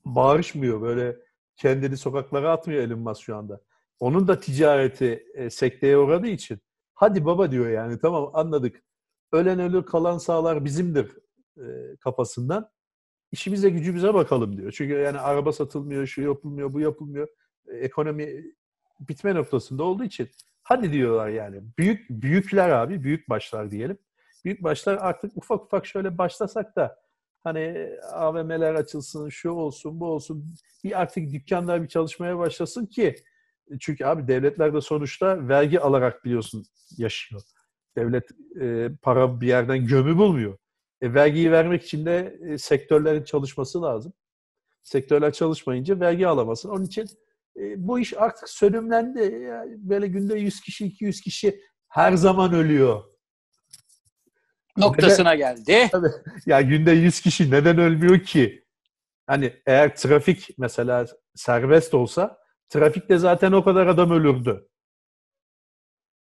[0.06, 1.18] bağırışmıyor böyle
[1.56, 3.62] kendini sokaklara atmıyor Elon Musk şu anda.
[4.00, 6.60] Onun da ticareti e, sekteye uğradığı için
[6.94, 8.84] hadi baba diyor yani tamam anladık.
[9.32, 11.12] Ölen ölür kalan sağlar bizimdir
[11.58, 12.70] e, kafasından.
[13.32, 14.72] İşimize gücümüze bakalım diyor.
[14.72, 17.28] Çünkü yani araba satılmıyor, şu yapılmıyor, bu yapılmıyor.
[17.78, 18.44] Ekonomi
[19.00, 20.30] bitme noktasında olduğu için
[20.64, 21.62] hadi diyorlar yani.
[21.78, 23.98] Büyük büyükler abi, büyük başlar diyelim.
[24.46, 27.00] Büyük başlar artık ufak ufak şöyle başlasak da
[27.44, 30.46] hani AVM'ler açılsın, şu olsun, bu olsun.
[30.84, 33.16] Bir artık dükkanlar bir çalışmaya başlasın ki
[33.80, 36.66] çünkü abi devletler de sonuçta vergi alarak biliyorsun
[36.98, 37.42] yaşıyor.
[37.98, 38.30] Devlet
[38.62, 40.58] e, para bir yerden gömü bulmuyor.
[41.02, 44.14] E, vergiyi vermek için de e, sektörlerin çalışması lazım.
[44.84, 46.70] Sektörler çalışmayınca vergi alamazsın.
[46.70, 47.08] Onun için
[47.58, 49.40] e, bu iş artık sönümlendi.
[49.50, 53.04] Yani böyle günde 100 kişi, 200 kişi her zaman ölüyor.
[54.78, 55.90] Noktasına geldi.
[56.46, 58.66] Ya günde 100 kişi neden ölmüyor ki?
[59.28, 62.38] Hani eğer trafik mesela serbest olsa
[62.70, 64.70] trafikte zaten o kadar adam ölürdü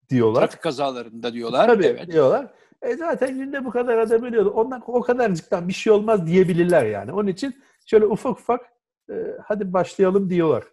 [0.09, 0.41] diyorlar.
[0.41, 1.67] Trafik kazalarında diyorlar.
[1.67, 2.11] Tabii evet.
[2.11, 2.53] diyorlar.
[2.81, 4.49] E zaten günde bu kadar adam ölüyordu.
[4.49, 7.13] Ondan o kadarcıktan bir şey olmaz diyebilirler yani.
[7.13, 8.61] Onun için şöyle ufak ufak
[9.09, 10.63] e, hadi başlayalım diyorlar.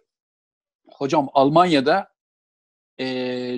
[0.97, 2.09] Hocam Almanya'da
[2.99, 3.05] e,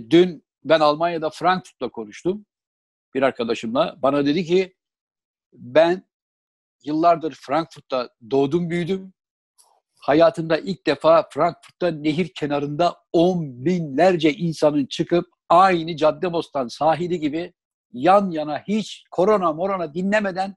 [0.10, 2.46] dün ben Almanya'da Frankfurt'ta konuştum
[3.14, 3.96] bir arkadaşımla.
[4.02, 4.76] Bana dedi ki
[5.54, 6.10] ben
[6.84, 9.14] yıllardır Frankfurt'ta doğdum büyüdüm.
[10.00, 17.54] Hayatımda ilk defa Frankfurt'ta nehir kenarında on binlerce insanın çıkıp aynı Caddebostan sahili gibi
[17.94, 20.56] yan yana hiç korona morona dinlemeden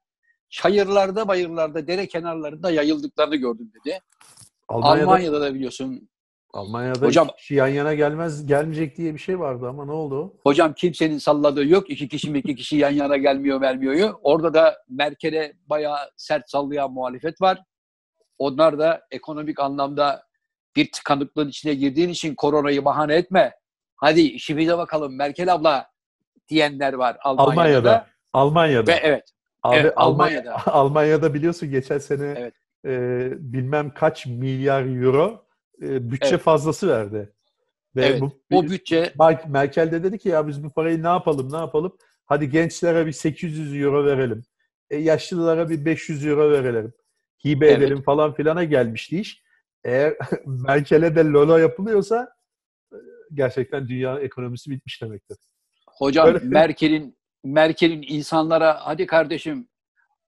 [0.48, 4.00] çayırlarda bayırlarda dere kenarlarında yayıldıklarını gördüm dedi.
[4.68, 6.08] Almanya'da, Almanya'da da biliyorsun
[6.52, 10.34] Almanya'da Hocam- kişi yan yana gelmez gelmeyecek diye bir şey vardı ama ne oldu?
[10.42, 11.90] Hocam kimsenin salladığı yok.
[11.90, 14.14] İki kişi mi iki kişi yan yana gelmiyor vermiyor.
[14.22, 17.62] Orada da Merkel'e bayağı sert sallayan muhalefet var.
[18.38, 20.22] Onlar da ekonomik anlamda
[20.76, 23.52] bir tıkanıklığın içine girdiğin için koronayı bahane etme.
[23.96, 25.86] Hadi işimize bakalım Merkel abla
[26.48, 27.50] diyenler var Almanya'da.
[27.52, 27.84] Almanya'da.
[27.84, 28.06] da.
[28.32, 28.92] Almanya'da.
[28.92, 29.24] Ve evet
[29.62, 30.50] Abi Evet, Almanya'da.
[30.50, 30.72] Almanya'da.
[30.74, 32.54] Almanya'da biliyorsun geçen sene Evet.
[32.86, 35.44] e, bilmem kaç milyar euro
[35.82, 36.40] e, bütçe Evet.
[36.40, 37.32] fazlası verdi.
[37.96, 41.06] Ve Evet, bu, o bütçe Mer- Merkel de dedi ki ya biz bu parayı ne
[41.08, 41.96] yapalım ne yapalım?
[42.26, 44.42] Hadi gençlere bir 800 euro verelim.
[44.90, 46.92] E, yaşlılara bir 500 euro verelim.
[47.44, 47.78] Hibe Evet.
[47.78, 49.42] edelim falan filana gelmişti iş.
[49.84, 50.14] Eğer
[50.46, 52.28] Merkel'e de lolo yapılıyorsa
[52.92, 52.96] e,
[53.34, 55.36] gerçekten dünya ekonomisi bitmiş demektir.
[55.86, 59.68] hocam Öyle- Merkel'in Merkel'in insanlara hadi kardeşim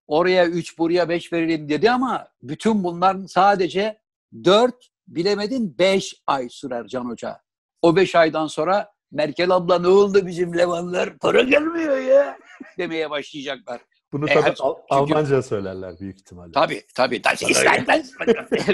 [0.06, 3.98] oraya 3 buraya 5 verelim dedi ama bütün bunların sadece
[4.44, 7.40] 4 bilemedin 5 ay sürer Can Hoca.
[7.82, 12.38] O 5 aydan sonra Merkel abla ne oldu bizim Levanlar para gelmiyor ya
[12.78, 13.80] demeye başlayacaklar.
[14.12, 16.52] Bunu E, tabii Al- çünkü- Almanca söylerler büyük ihtimalle.
[16.52, 17.24] Tabii tabii.
[17.24, 17.64] Das ist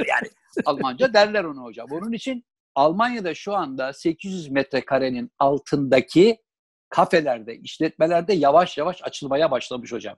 [0.09, 0.29] yani
[0.65, 1.87] Almanca derler onu hocam.
[1.91, 6.39] Bunun için Almanya'da şu anda 800 metrekarenin altındaki
[6.89, 10.17] kafelerde, işletmelerde yavaş yavaş açılmaya başlamış hocam.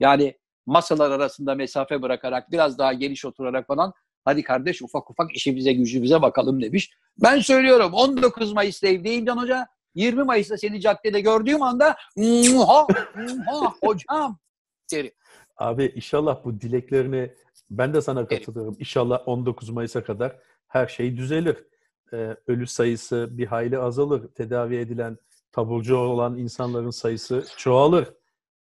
[0.00, 3.92] Yani masalar arasında mesafe bırakarak, biraz daha geniş oturarak falan
[4.26, 6.90] hadi kardeş ufak ufak işimize gücümüze bakalım demiş.
[7.22, 9.66] Ben söylüyorum 19 Mayıs'ta evdeyim Can Hoca.
[9.94, 12.86] 20 Mayıs'ta seni caddede gördüğüm anda muha,
[13.16, 14.38] muha hocam
[14.92, 15.12] derim.
[15.56, 17.32] Abi inşallah bu dileklerini
[17.70, 18.76] ben de sana katılıyorum.
[18.78, 20.36] İnşallah 19 Mayıs'a kadar
[20.68, 21.56] her şey düzelir.
[22.12, 24.28] Ee, ölü sayısı bir hayli azalır.
[24.34, 25.18] Tedavi edilen,
[25.52, 28.08] taburcu olan insanların sayısı çoğalır.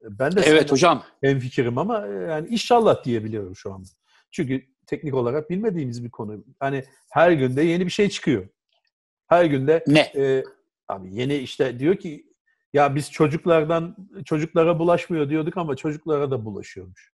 [0.03, 1.03] Ben de Evet hocam.
[1.21, 3.89] hemfikirim ama e, yani inşallah diyebiliyorum şu anda.
[4.31, 6.45] Çünkü teknik olarak bilmediğimiz bir konu.
[6.61, 8.49] Hani her günde yeni bir şey çıkıyor.
[9.27, 10.01] Her günde Ne?
[10.01, 10.45] e,
[10.89, 12.27] abi yeni işte diyor ki
[12.73, 17.13] ya biz çocuklardan çocuklara bulaşmıyor diyorduk ama çocuklara da bulaşıyormuş.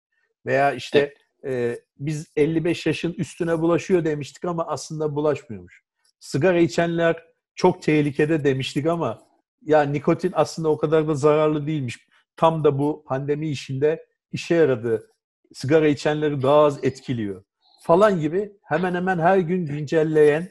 [0.46, 5.82] Veya işte e, biz 55 yaşın üstüne bulaşıyor demiştik ama aslında bulaşmıyormuş.
[6.20, 9.22] Sigara içenler çok tehlikede demiştik ama
[9.62, 12.06] ya nikotin aslında o kadar da zararlı değilmiş.
[12.37, 15.11] Tam da bu pandemi işinde işe yaradı.
[15.52, 17.44] Sigara içenleri daha az etkiliyor.
[17.83, 20.49] Falan gibi hemen hemen her gün güncelleyen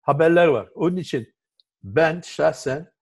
[0.00, 0.68] haberler var.
[0.74, 1.34] Onun için
[1.82, 2.92] ben şahsen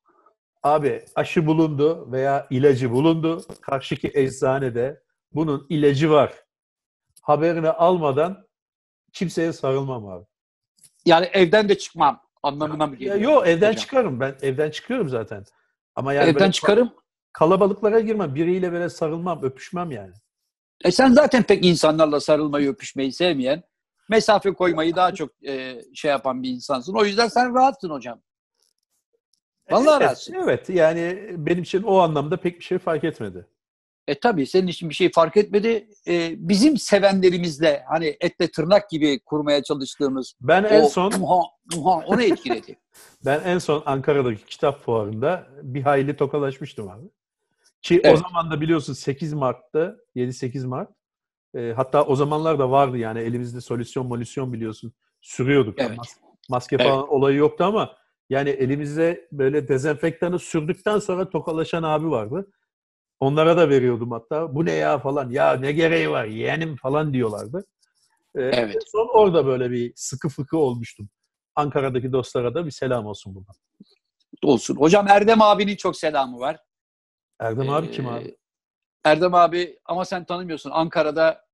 [0.63, 3.43] abi aşı bulundu veya ilacı bulundu.
[3.61, 6.45] Karşıki eczanede bunun ilacı var.
[7.23, 8.47] Haberini almadan
[9.13, 10.25] kimseye sarılmam abi.
[11.05, 13.17] Yani evden de çıkmam anlamına mı geliyor?
[13.17, 13.81] yok evden hocam?
[13.81, 15.45] çıkarım ben evden çıkıyorum zaten.
[15.95, 16.93] Ama yani evden çıkarım.
[17.33, 18.35] kalabalıklara girmem.
[18.35, 20.13] Biriyle böyle sarılmam, öpüşmem yani.
[20.85, 23.62] E sen zaten pek insanlarla sarılmayı, öpüşmeyi sevmeyen,
[24.11, 26.95] mesafe koymayı daha çok e, şey yapan bir insansın.
[26.95, 28.21] O yüzden sen rahatsın hocam.
[29.71, 30.35] Vallahi evet, rahatsın.
[30.35, 33.47] evet yani benim için o anlamda pek bir şey fark etmedi.
[34.09, 35.88] E tabii senin için bir şey fark etmedi.
[36.09, 41.43] E, bizim sevenlerimizle hani etle tırnak gibi kurmaya çalıştığımız Ben en o son muha,
[41.75, 42.77] muha, onu etkiledi.
[43.25, 47.05] ben en son Ankara'daki kitap fuarında bir hayli tokalaşmıştım abi.
[47.83, 48.19] Ki o Evet.
[48.19, 50.90] zaman da biliyorsun 8 Mart'ta 7-8 Mart
[51.55, 55.79] e, hatta o zamanlar da vardı yani elimizde solüsyon molüsyon biliyorsun sürüyorduk.
[55.79, 55.99] Evet.
[55.99, 57.97] Mas- maske falan olayı yoktu ama
[58.31, 62.51] yani elimizde böyle dezenfektanı sürdükten sonra tokalaşan abi vardı.
[63.21, 64.55] Onlara da veriyordum hatta.
[64.55, 65.31] Bu ne ya falan.
[65.31, 67.64] Ya ne gereği var yeğenim falan diyorlardı.
[68.37, 68.77] Ee, Evet.
[68.93, 71.09] Son orada böyle bir sıkı fıkı olmuştum.
[71.55, 73.55] Ankara'daki dostlara da bir selam olsun buradan.
[74.43, 74.77] Olsun.
[74.77, 76.57] Hocam Erdem abinin çok selamı var.
[77.40, 78.37] Erdem abi Ee, kim abi?
[79.05, 80.70] Erdem abi ama sen tanımıyorsun.
[80.70, 81.44] Ankara'da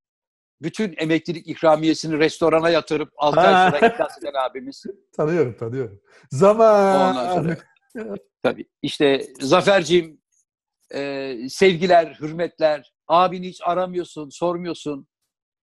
[0.62, 3.46] bütün emeklilik ikramiyesini restorana yatırıp 6 Ha.
[3.46, 4.84] ay sonra iflas eden abimiz.
[5.16, 6.00] Tanıyorum tanıyorum.
[6.30, 7.10] Zaman.
[7.10, 7.56] Ondan sonra
[8.42, 10.20] tabii işte Zaferciğim
[10.94, 12.92] e, sevgiler, hürmetler.
[13.08, 15.06] Abini hiç aramıyorsun, sormuyorsun.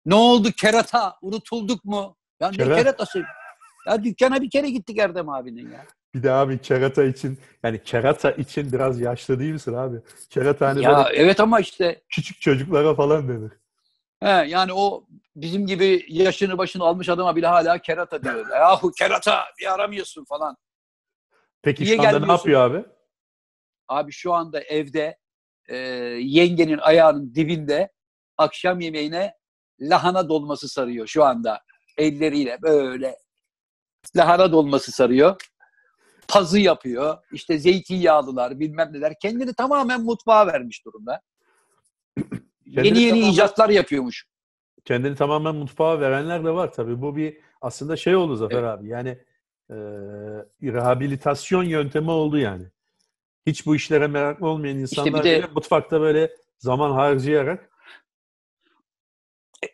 [0.06, 1.16] Ne oldu kerata?
[1.22, 2.18] Unutulduk mu?
[2.40, 3.24] Ya ne Kera- keratası?
[3.88, 5.86] Ya dükkana bir kere gittik Erdem abinin ya.
[6.14, 9.98] Bir de abi kerata için yani kerata için biraz yaşlı değil misin abi?
[10.30, 13.52] Kerata hani ya böyle evet ama işte küçük çocuklara falan denir.
[14.20, 18.50] he, yani o bizim gibi yaşını başını almış adama bile hala kerata diyor.
[18.50, 20.58] Yahu kerata bir aramıyorsun falan.
[21.62, 22.86] Peki Niye şu anda ne yapıyor abi?
[23.88, 25.18] Abi şu anda evde
[25.68, 25.78] e,
[26.20, 27.92] yengenin ayağının dibinde
[28.38, 29.34] akşam yemeğine
[29.80, 31.62] lahana dolması sarıyor şu anda.
[31.98, 33.18] Elleriyle böyle
[34.16, 35.51] lahana dolması sarıyor.
[36.32, 37.18] Pazı yapıyor.
[37.32, 39.14] İşte zeytinyağlılar bilmem neler.
[39.22, 41.22] Kendini tamamen mutfağa vermiş durumda.
[42.66, 44.26] Kendini yeni yeni tamamen- icatlar yapıyormuş.
[44.86, 47.02] kendini tamamen mutfağa verenler de var tabii.
[47.02, 48.88] Bu bir aslında şey oldu Zafer abi.
[48.88, 49.10] Yani
[49.70, 49.76] e,
[50.64, 52.66] rehabilitasyon yöntemi oldu yani.
[53.48, 57.70] Hiç bu işlere meraklı olmayan insanlar de- bile mutfakta böyle zaman harcayarak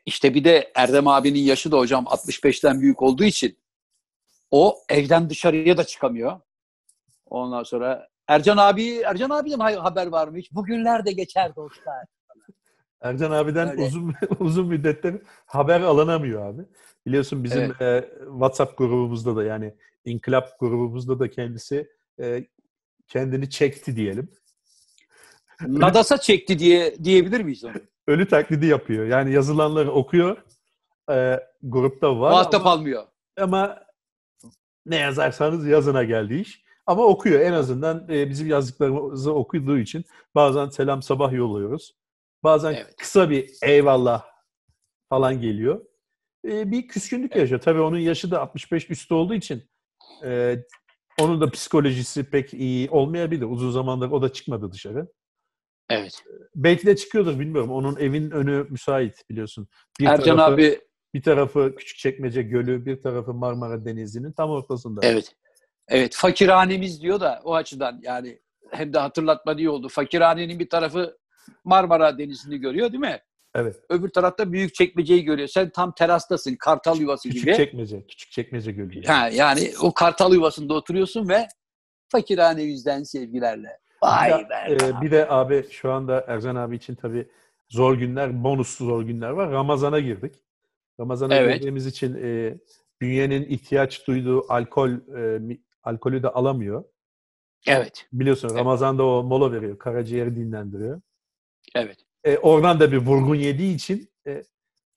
[0.05, 3.57] İşte bir de Erdem abinin yaşı da hocam 65'ten büyük olduğu için
[4.51, 6.39] o evden dışarıya da çıkamıyor.
[7.29, 10.51] Ondan sonra Ercan abi, Ercan abiden haber var mı hiç?
[10.51, 12.05] Bugünlerde geçer dostlar.
[13.01, 13.81] Ercan abiden Öyle.
[13.81, 16.61] uzun uzun müddettir haber alınamıyor abi.
[17.05, 19.73] Biliyorsun bizim e, WhatsApp grubumuzda da yani
[20.05, 22.47] İnkılap grubumuzda da kendisi e,
[23.07, 24.31] kendini çekti diyelim.
[25.67, 27.73] Nadasa çekti diye diyebilir miyiz onu?
[28.07, 29.05] Ölü taklidi yapıyor.
[29.05, 30.37] Yani yazılanları okuyor.
[31.11, 33.03] E, grupta var Muhatap almıyor.
[33.39, 33.83] ama
[34.85, 36.66] ne yazarsanız yazına geldi iş.
[36.87, 41.95] Ama okuyor en azından e, bizim yazdıklarımızı okuduğu için bazen selam sabah yolluyoruz.
[42.43, 42.95] Bazen Evet.
[42.97, 44.25] kısa bir eyvallah
[45.09, 45.85] falan geliyor.
[46.47, 47.41] E, bir küskünlük Evet.
[47.41, 47.61] yaşıyor.
[47.61, 49.63] Tabii onun yaşı da 65 üstü olduğu için
[50.23, 50.57] e,
[51.21, 53.45] onun da psikolojisi pek iyi olmayabilir.
[53.45, 55.07] Uzun zamandır o da çıkmadı dışarı.
[55.89, 56.23] Evet.
[56.55, 57.71] Belki de çıkıyordur bilmiyorum.
[57.71, 59.67] Onun evin önü müsait biliyorsun.
[59.99, 60.81] Bir Ercan tarafı, abi
[61.13, 65.01] bir tarafı Küçükçekmece Gölü, bir tarafı Marmara Denizi'nin tam ortasında.
[65.03, 65.35] evet.
[65.87, 68.39] Evet fakirhanemiz diyor da o açıdan yani
[68.71, 69.89] hem de hatırlatma diye oldu.
[69.89, 71.17] Fakirhanenin bir tarafı
[71.63, 73.19] Marmara Denizi'ni görüyor değil mi?
[73.55, 73.75] Evet.
[73.89, 75.47] Öbür tarafta büyük çekmeceyi görüyor.
[75.47, 76.55] Sen tam terastasın.
[76.55, 77.39] Kartal yuvası gibi.
[77.39, 79.03] Küçükçekmece, Küçükçekmece Gölü.
[79.03, 81.47] Ha, yani o kartal yuvasında oturuyorsun ve
[82.09, 83.79] fakirhane yüzden sevgilerle.
[84.03, 84.85] Vay Bir de, be.
[84.85, 87.27] e, bir de abi şu anda Ercan abi için tabii
[87.69, 89.51] zor günler, bonuslu zor günler var.
[89.51, 90.35] Ramazan'a girdik.
[90.99, 91.53] Ramazan'a Evet.
[91.55, 92.57] girdiğimiz için e,
[93.01, 95.39] bünyenin ihtiyaç duyduğu alkol e,
[95.87, 96.83] alkolü de alamıyor.
[97.67, 98.07] Evet.
[98.13, 98.59] Biliyorsun Evet.
[98.59, 99.79] Ramazan'da o mola veriyor.
[99.79, 101.01] Karaciğeri dinlendiriyor.
[101.75, 101.97] Evet.
[102.23, 104.43] E, oradan da bir vurgun yediği için e,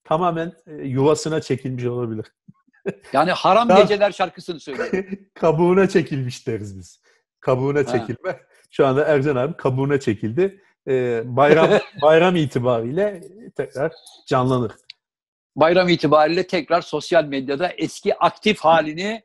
[0.04, 2.26] tamamen e, yuvasına çekilmiş olabilir.
[3.12, 3.82] Yani haram Tamam.
[3.82, 5.04] geceler şarkısını söylüyor.
[5.34, 7.02] kabuğuna çekilmiş deriz biz.
[7.40, 8.40] Kabuğuna çekilme.
[8.70, 10.62] Şu anda Ercan abi kabuğuna çekildi.
[10.88, 11.70] Ee, bayram
[12.02, 13.22] bayram itibariyle
[13.56, 13.92] tekrar
[14.26, 14.72] canlanır.
[15.56, 19.22] Bayram itibariyle tekrar sosyal medyada eski aktif halini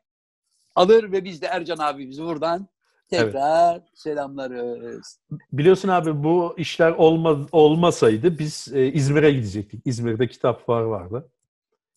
[0.75, 2.67] alır ve biz de Ercan abimizi buradan
[3.09, 5.19] tekrar selamlarız.
[5.53, 9.81] Biliyorsun abi bu işler olma, olmasaydı biz e, İzmir'e gidecektik.
[9.85, 11.31] İzmir'de kitap fuarı vardı.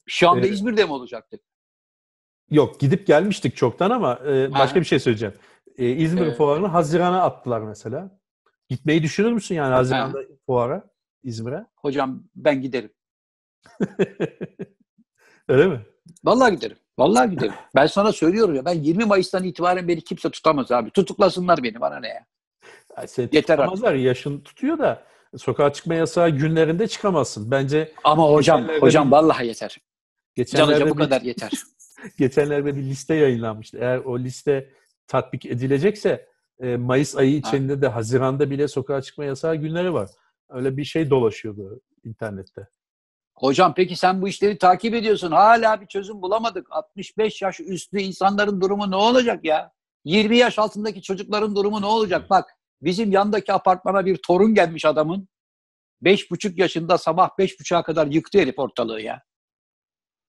[0.06, 0.50] Şu anda Evet.
[0.52, 1.40] İzmir'de mi olacaktık?
[2.50, 4.80] Yok gidip gelmiştik çoktan ama e, başka Ha.
[4.80, 5.34] bir şey söyleyeceğim.
[5.78, 6.36] E, İzmir Evet.
[6.36, 8.18] fuarını Haziran'a attılar mesela.
[8.68, 10.90] Gitmeyi düşünür müsün yani Haziran'da fuara
[11.22, 11.66] İzmir'e?
[11.76, 12.90] Hocam ben giderim.
[15.48, 15.86] Öyle mi?
[16.24, 16.76] Vallahi giderim.
[16.98, 17.52] Vallahi giderim.
[17.74, 20.90] Ben sana söylüyorum ya ben 20 Mayıs'tan itibaren beni kimse tutamaz abi.
[20.90, 22.24] Tutuklasınlar beni bana ne ya.
[23.06, 23.94] Seni Yeter tutamazlar.
[23.94, 25.02] Yaşın tutuyor da
[25.36, 27.50] sokağa çıkma yasağı günlerinde çıkamazsın.
[27.50, 29.78] Bence Ama hocam hocam bir- vallahi yeter.
[30.34, 31.50] geçenlerde Canlıca bu bir, kadar yeter.
[32.18, 33.78] geçenlerde bir liste yayınlanmıştı.
[33.80, 34.70] Eğer o liste
[35.06, 36.28] tatbik edilecekse
[36.60, 40.10] e, Mayıs ayı içinde de Haziran'da bile sokağa çıkma yasağı günleri var.
[40.48, 42.68] Öyle bir şey dolaşıyordu internette.
[43.40, 45.30] Hocam peki sen bu işleri takip ediyorsun.
[45.30, 46.66] Hala bir çözüm bulamadık.
[46.70, 49.72] 65 yaş üstü insanların durumu ne olacak ya?
[50.04, 52.30] 20 yaş altındaki çocukların durumu ne olacak?
[52.30, 52.50] Bak
[52.82, 55.28] bizim yandaki apartmana bir torun gelmiş adamın.
[56.02, 59.22] 5,5 yaşında sabah 5,5'a kadar yıktı herif ortalığı ya.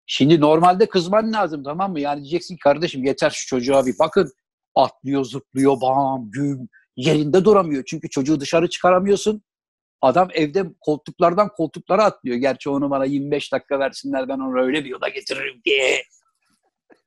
[0.06, 2.00] Şimdi normalde kızman lazım tamam mı?
[2.00, 4.32] Yani diyeceksin ki, kardeşim yeter şu çocuğa bir bakın.
[4.76, 6.70] Atlıyor, zıplıyor, bam, güm.
[6.96, 7.84] Yerinde duramıyor.
[7.88, 9.42] Çünkü çocuğu dışarı çıkaramıyorsun.
[10.02, 12.38] Adam evde koltuklardan koltuklara atlıyor.
[12.38, 16.04] Gerçi onu bana 25 dakika versinler ben onu öyle bir yola getiririm ki.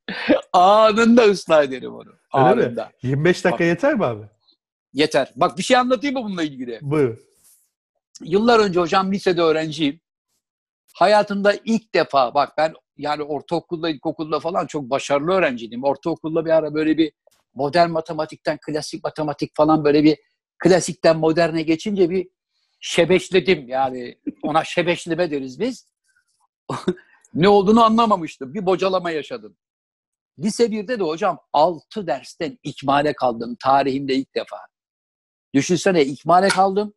[0.52, 2.10] Anında ıslah ederim onu.
[2.34, 2.64] Öyle mi?
[2.64, 2.90] Anında.
[3.02, 3.66] 25 dakika Bak.
[3.66, 4.24] yeter mi abi?
[4.92, 5.32] Yeter.
[5.36, 6.78] Bak bir şey anlatayım mı bununla ilgili?
[6.82, 7.18] Buyur.
[8.22, 10.00] Yıllar önce hocam lisede öğrenciyim.
[10.94, 15.84] Hayatımda ilk defa bak ben yani ortaokulda, ilkokulda falan çok başarılı öğrenciydim.
[15.84, 17.12] Ortaokulda bir ara böyle bir
[17.54, 20.16] modern matematikten klasik matematik falan böyle bir
[20.58, 22.28] klasikten moderne geçince bir
[22.80, 23.68] şebeşledim.
[23.68, 25.90] Yani ona şebeşleme deriz biz.
[27.34, 28.54] ne olduğunu anlamamıştım.
[28.54, 29.56] Bir bocalama yaşadım.
[30.38, 33.56] Lise 1'de de hocam 6 dersten ikmale kaldım.
[33.62, 34.56] Tarihimde ilk defa.
[35.54, 36.94] Düşünsene ikmale kaldım.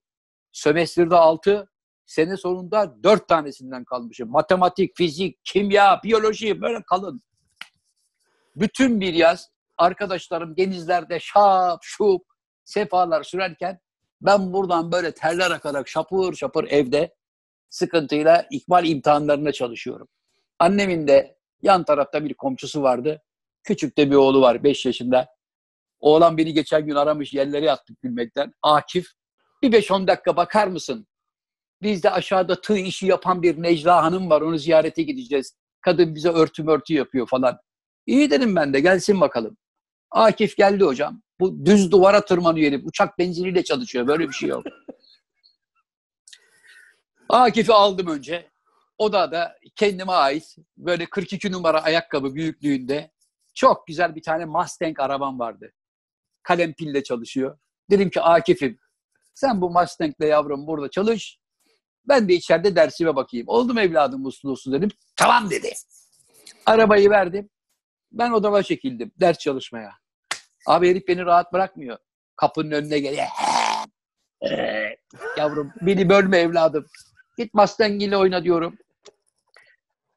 [0.51, 1.69] Sömestrde 6,
[2.05, 4.29] sene sonunda 4 tanesinden kalmışım.
[4.29, 7.21] Matematik, fizik, kimya, biyoloji böyle kalın.
[8.55, 12.21] Bütün bir yaz arkadaşlarım denizlerde şap şup
[12.63, 13.79] sefalar sürerken
[14.23, 17.15] ben buradan böyle terler akarak şapır şapır evde
[17.69, 20.07] sıkıntıyla ikmal imtihanlarına çalışıyorum.
[20.59, 23.21] Annemin de yan tarafta bir komşusu vardı.
[23.63, 25.27] Küçük de bir oğlu var 5 yaşında.
[25.99, 28.53] Oğlan beni geçen gün aramış yerlere yattık gülmekten.
[28.61, 29.07] Akif
[29.63, 31.07] bir 5-10 dakika bakar mısın?
[31.81, 34.41] Biz de aşağıda tığ işi yapan bir Necla Hanım var.
[34.41, 35.57] Onu ziyarete gideceğiz.
[35.81, 37.59] Kadın bize örtü mörtü yapıyor falan.
[38.05, 39.57] İyi dedim ben de gelsin bakalım.
[40.11, 41.22] Akif geldi hocam.
[41.39, 42.85] Bu düz duvara tırmanıyor herif.
[42.85, 44.07] Uçak benziniyle çalışıyor.
[44.07, 44.65] Böyle bir şey yok.
[47.29, 48.51] Akif'i aldım önce.
[48.97, 53.11] Odada kendime ait böyle 42 numara ayakkabı büyüklüğünde
[53.53, 55.73] çok güzel bir tane Mustang arabam vardı.
[56.43, 57.59] Kalem pille çalışıyor.
[57.89, 58.79] Dedim ki Akif'im
[59.33, 61.39] sen bu Mustang'le yavrum burada çalış.
[62.07, 63.47] Ben de içeride dersime bakayım.
[63.47, 64.89] Oldu mu evladım uslu uslu dedim.
[65.15, 65.73] Tamam dedi.
[66.65, 67.49] Arabayı verdim.
[68.11, 70.02] Ben odama çekildim ders çalışmaya.
[70.67, 71.97] Abi herif beni rahat bırakmıyor.
[72.35, 73.27] Kapının önüne geliyor.
[75.37, 76.85] Yavrum beni bölme evladım.
[77.37, 78.77] Git Mustang ile oyna diyorum.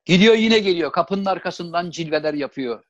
[0.04, 0.92] Gidiyor yine geliyor.
[0.92, 2.84] Kapının arkasından cilveler yapıyor.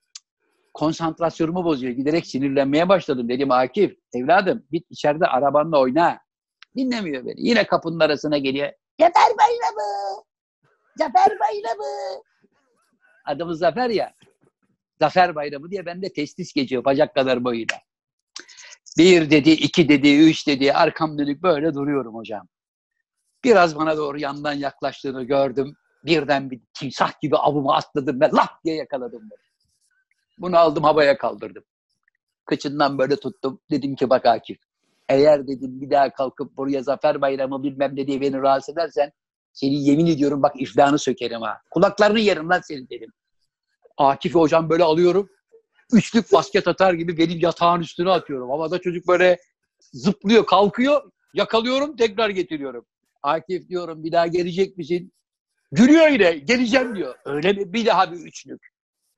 [0.75, 1.93] Konsantrasyonumu bozuyor.
[1.93, 3.29] Giderek sinirlenmeye başladım.
[3.29, 6.19] Dedim Akif evladım git içeride arabanla oyna.
[6.77, 7.35] Dinlemiyor beni.
[7.37, 8.73] Yine kapının arasına geliyor.
[9.01, 10.23] Zafer Bayramı!
[10.97, 12.23] Zafer Bayramı!
[13.25, 14.15] Adımız Zafer ya.
[15.01, 17.77] Zafer Bayramı diye bende testis geçiyor bacak kadar boyuyla.
[18.99, 20.73] Bir dedi, iki dedi, üç dedi.
[20.73, 22.49] Arkam dönük böyle duruyorum hocam.
[23.45, 25.77] Biraz bana doğru yandan yaklaştığını gördüm.
[26.05, 29.23] Birden bir timsah gibi avımı atladım ve lap diye yakaladım.
[29.23, 29.39] Bunu.
[30.39, 31.65] Bunu aldım havaya kaldırdım.
[32.45, 33.61] Kıçından böyle tuttum.
[33.71, 34.59] Dedim ki bak Akif.
[35.09, 39.13] Eğer dedim bir daha kalkıp buraya Zafer Bayramı bilmem ne diye beni rahatsız edersen
[39.53, 41.61] seni yemin ediyorum bak iflahını sökerim ha.
[41.71, 43.13] Kulaklarını yerim lan senin dedim.
[43.97, 45.29] Akif hocam böyle alıyorum.
[45.93, 48.51] Üçlük basket atar gibi benim yatağın üstüne atıyorum.
[48.51, 49.39] Havada çocuk böyle
[49.93, 51.11] zıplıyor, kalkıyor.
[51.35, 52.87] Yakalıyorum, tekrar getiriyorum.
[53.23, 55.13] Akif diyorum bir daha gelecek misin?
[55.73, 57.15] Gülüyor yine, geleceğim diyor.
[57.25, 57.73] Öyle mi?
[57.73, 58.67] Bir daha bir üçlük.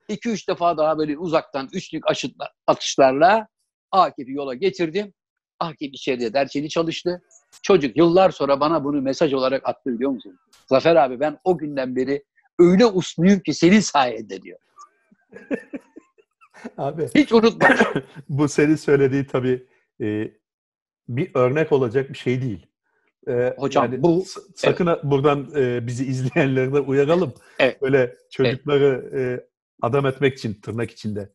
[0.09, 3.49] İki üç defa daha böyle uzaktan üçlük aşıtla, atışlarla
[3.91, 5.15] Akif'i yola getirdim.
[5.61, 7.23] Akif içeride dersini çalıştı.
[7.63, 10.39] Çocuk yıllar sonra bana bunu mesaj olarak attı biliyor musun?
[10.67, 12.25] Zafer abi ben o günden beri
[12.59, 14.59] öyle usluyum ki senin sayende diyor.
[16.79, 17.69] Abi Hiç unutma.
[18.29, 19.67] bu senin söylediği tabii
[20.01, 20.31] e,
[21.09, 22.67] bir örnek olacak bir şey değil.
[23.29, 27.35] E, Hocam, bu- s- sakın ha- buradan e, bizi izleyenleri de uyaralım.
[27.59, 27.83] Evet.
[27.83, 29.21] Böyle çocukları e,
[29.83, 31.29] adam etmek için tırnak içinde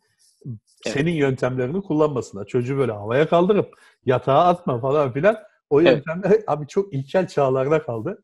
[0.85, 2.45] senin yöntemlerini kullanmasınlar.
[2.45, 3.73] Çocuğu böyle havaya kaldırıp
[4.05, 5.37] yatağa atma falan filan.
[5.69, 5.91] O Evet.
[5.91, 8.23] yöntemler abi çok ilkel çağlarda kaldı.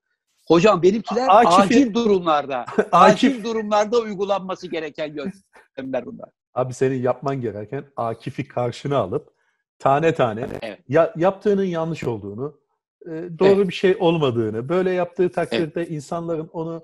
[0.50, 2.58] Hocam benimkiler Akif'i- acil durumlarda,
[2.91, 6.30] Akif acil durumlarda uygulanması gereken yöntemler bunlar.
[6.54, 9.34] Abi senin yapman gereken Akif'i karşına alıp
[9.80, 10.80] tane tane Evet.
[10.88, 12.60] ya, yaptığının yanlış olduğunu,
[13.06, 16.84] e, doğru bir şey olmadığını, böyle yaptığı takdirde insanların onu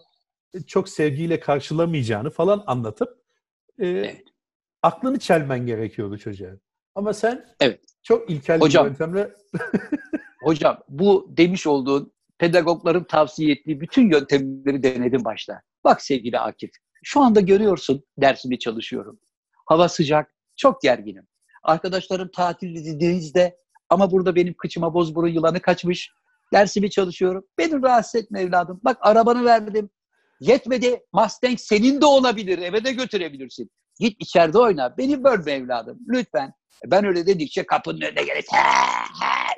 [0.68, 3.09] çok sevgiyle karşılamayacağını falan anlatıp
[3.80, 4.24] e, Evet.
[4.84, 6.51] aklını çelmen gerekiyordu çocuğa.
[6.95, 7.82] Ama sen Evet.
[8.03, 8.86] çok ilkel Hocam.
[8.86, 9.34] bir yöntemle
[10.43, 15.61] Hocam bu demiş olduğun pedagogların tavsiye ettiği bütün yöntemleri denedim başta.
[15.83, 16.71] Bak sevgili Akif,
[17.03, 19.19] şu anda görüyorsun dersimi çalışıyorum.
[19.65, 21.27] Hava sıcak, çok gerginim.
[21.63, 23.57] Arkadaşlarım tatilde denizde
[23.89, 26.11] ama burada benim kıçıma bozburun yılanı kaçmış.
[26.53, 27.45] Dersimi çalışıyorum.
[27.57, 28.81] Beni rahatsız etme evladım.
[28.83, 29.89] Bak arabanı verdim.
[30.39, 30.99] Yetmedi.
[31.13, 32.57] Mustang senin de olabilir.
[32.57, 33.71] Eve de götürebilirsin.
[33.99, 34.97] Git içeride oyna.
[34.97, 35.99] Beni bölme evladım.
[36.07, 36.53] Lütfen.
[36.86, 38.45] Ben öyle dedikçe kapının önüne gelip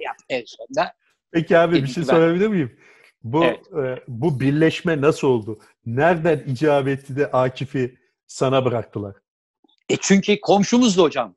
[0.02, 0.94] yap en sonunda.
[1.32, 2.80] Peki abi bir şey sorabilir miyim?
[3.24, 3.74] Bu Evet.
[3.74, 5.60] e, bu birleşme nasıl oldu?
[5.86, 7.98] Nereden icap etti de Akif'i
[8.28, 9.16] sana bıraktılar?
[9.90, 11.36] E çünkü komşumuzdu hocam.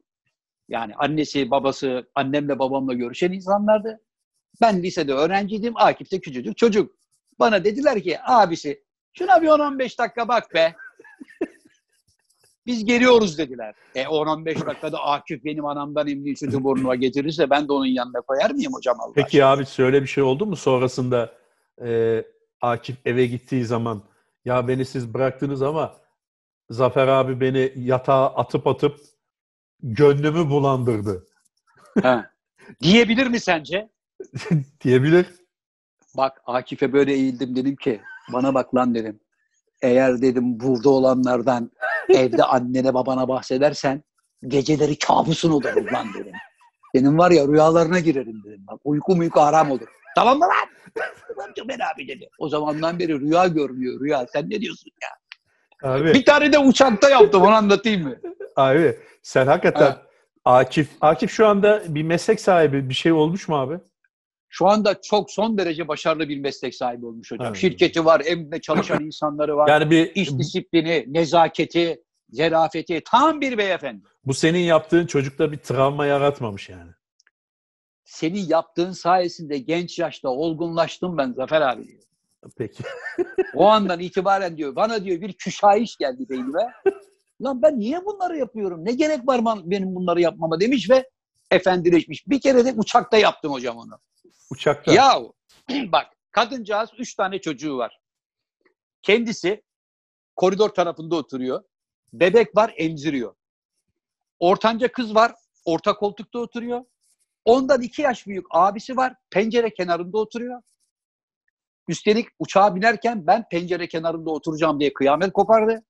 [0.68, 4.00] Yani annesi, babası, annemle babamla görüşen insanlardı.
[4.60, 5.76] Ben lisede öğrenciydim.
[5.76, 6.94] Akif de küçücük çocuk.
[7.38, 10.74] Bana dediler ki abisi şuna bir 10-15 dakika bak be.
[12.66, 13.74] Biz geliyoruz dediler.
[13.94, 18.50] E 10-15 dakikada Akif benim anamdan emniği sütü burnuma getirirse ben de onun yanına koyar
[18.50, 21.32] mıyım hocam Allah Peki abi şöyle bir şey oldu mu sonrasında
[21.84, 22.22] e,
[22.60, 24.02] Akif eve gittiği zaman
[24.44, 25.96] ya beni siz bıraktınız ama
[26.70, 29.00] Zafer abi beni yatağa atıp atıp
[29.82, 31.26] gönlümü bulandırdı
[32.02, 32.30] Ha.
[32.82, 33.88] Diyebilir mi sence?
[34.84, 35.26] diyebilir.
[36.16, 38.00] Bak Akif'e böyle eğildim dedim ki
[38.32, 39.20] bana bak lan dedim.
[39.82, 41.70] Eğer dedim burada olanlardan
[42.14, 44.02] evde annene babana bahsedersen
[44.46, 46.32] geceleri kabusun olur lan dedim.
[46.94, 48.64] Senin var ya rüyalarına girerim dedim.
[48.70, 49.86] Bak uyku uyku haram olur.
[50.14, 50.68] Tamam mı lan?
[51.28, 52.28] Tamam Cömer abi dedi.
[52.38, 54.26] O zamandan beri rüya görmüyor rüya.
[54.32, 55.08] Sen ne diyorsun ya?
[55.90, 58.16] Abi, Bir tane de uçakta yaptım onu anlatayım mı?
[58.56, 60.02] abi sen hakikaten Ha.
[60.44, 63.78] Akif Akif şu anda bir meslek sahibi bir şey olmuş mu abi?
[64.52, 67.46] Şu anda çok son derece başarılı bir meslek sahibi olmuş hocam.
[67.46, 67.56] Evet.
[67.56, 69.68] Şirketi var, evinde çalışan insanları var.
[69.68, 74.04] Yani bir iş disiplini, nezaketi, zerafeti tam bir beyefendi.
[74.24, 76.90] bu senin yaptığın çocukta bir travma yaratmamış yani.
[78.04, 82.02] Senin yaptığın sayesinde genç yaşta olgunlaştım ben Zafer abi diyor.
[82.58, 82.82] Peki.
[83.54, 86.72] O andan itibaren diyor bana diyor bir küşayiş geldi beynime.
[87.42, 88.84] Lan ben niye bunları yapıyorum?
[88.84, 91.10] Ne gerek var benim bunları yapmama demiş ve
[91.50, 92.28] efendileşmiş.
[92.28, 94.00] Bir kere de uçakta yaptım hocam onu.
[94.50, 94.92] Uçakta.
[94.92, 95.34] Yahu
[95.70, 98.00] bak kadıncağız üç tane çocuğu var.
[99.02, 99.62] Kendisi
[100.36, 101.62] koridor tarafında oturuyor.
[102.12, 103.34] Bebek var emziriyor.
[104.38, 105.34] Ortanca kız var
[105.64, 106.84] orta koltukta oturuyor.
[107.44, 110.62] Ondan iki yaş büyük abisi var pencere kenarında oturuyor.
[111.88, 115.84] Üstelik uçağa binerken ben pencere kenarında oturacağım diye kıyamet kopardı.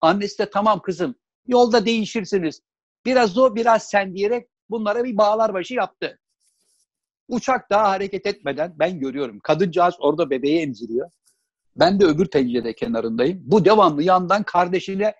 [0.00, 1.14] Annesi de tamam kızım
[1.46, 2.60] yolda değişirsiniz.
[3.04, 6.18] Biraz o biraz sen diyerek bunlara bir bağlar başı yaptı.
[7.28, 9.40] Uçak daha hareket etmeden ben görüyorum.
[9.40, 11.10] Kadıncağız orada bebeği emziriyor.
[11.76, 13.42] Ben de öbür pencere kenarındayım.
[13.44, 15.14] Bu devamlı yandan kardeşine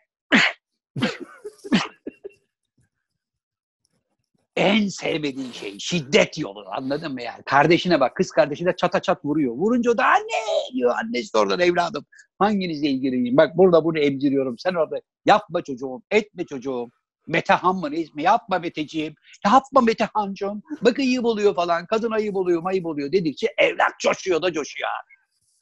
[4.57, 7.43] en sevmediğin şey şiddet yolu anladın mı yani?
[7.43, 9.55] Kardeşine bak kız kardeşine çata çat vuruyor.
[9.55, 12.07] Vurunca da anne diyor annesi de oradan evladım.
[12.39, 13.37] Hanginizle ilgiliyim?
[13.37, 14.59] Bak burada bunu emziriyorum.
[14.59, 16.91] Sen orada yapma çocuğum, etme çocuğum.
[17.27, 18.23] Metehan mı ne?
[18.23, 19.15] Yapma Meteciğim.
[19.45, 20.63] Yapma Metehancığım.
[20.83, 21.87] Bak ayıp oluyor falan.
[21.87, 25.15] Kadın ayıp oluyor, ayıp oluyor dedikçe evlat coşuyor da coşuyor abi.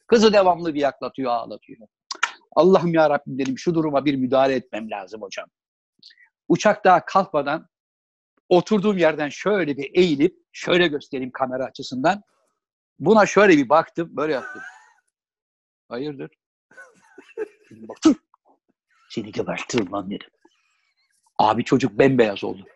[0.07, 1.79] Kızı devamlı bir yaklatıyor, ağlatıyor.
[2.57, 5.49] Allah'ım ya Rabbim dedim şu duruma bir müdahale etmem lazım hocam.
[6.49, 7.69] Uçak daha kalkmadan
[8.49, 12.23] oturduğum yerden şöyle bir eğilip şöyle göstereyim kamera açısından.
[12.99, 14.63] Buna şöyle bir baktım, böyle yaptım.
[15.89, 16.31] Hayırdır?
[17.71, 18.15] Dedim, Bak, "Tüh!
[19.11, 20.29] Seni gebertirim lan dedim.
[21.43, 22.67] Abi çocuk bembeyaz oldu.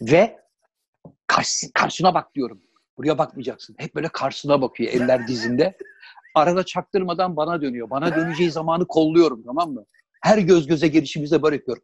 [0.00, 0.38] Ve
[1.26, 2.62] karşı, karşına bak diyorum.
[2.96, 3.76] Buraya bakmayacaksın.
[3.78, 5.76] Hep böyle karşısına bakıyor eller dizinde.
[6.34, 7.90] Arada çaktırmadan bana dönüyor.
[7.90, 9.84] Bana döneceği zamanı kolluyorum tamam mı?
[10.22, 11.82] Her göz göze gelişimizde böyle yapıyorum.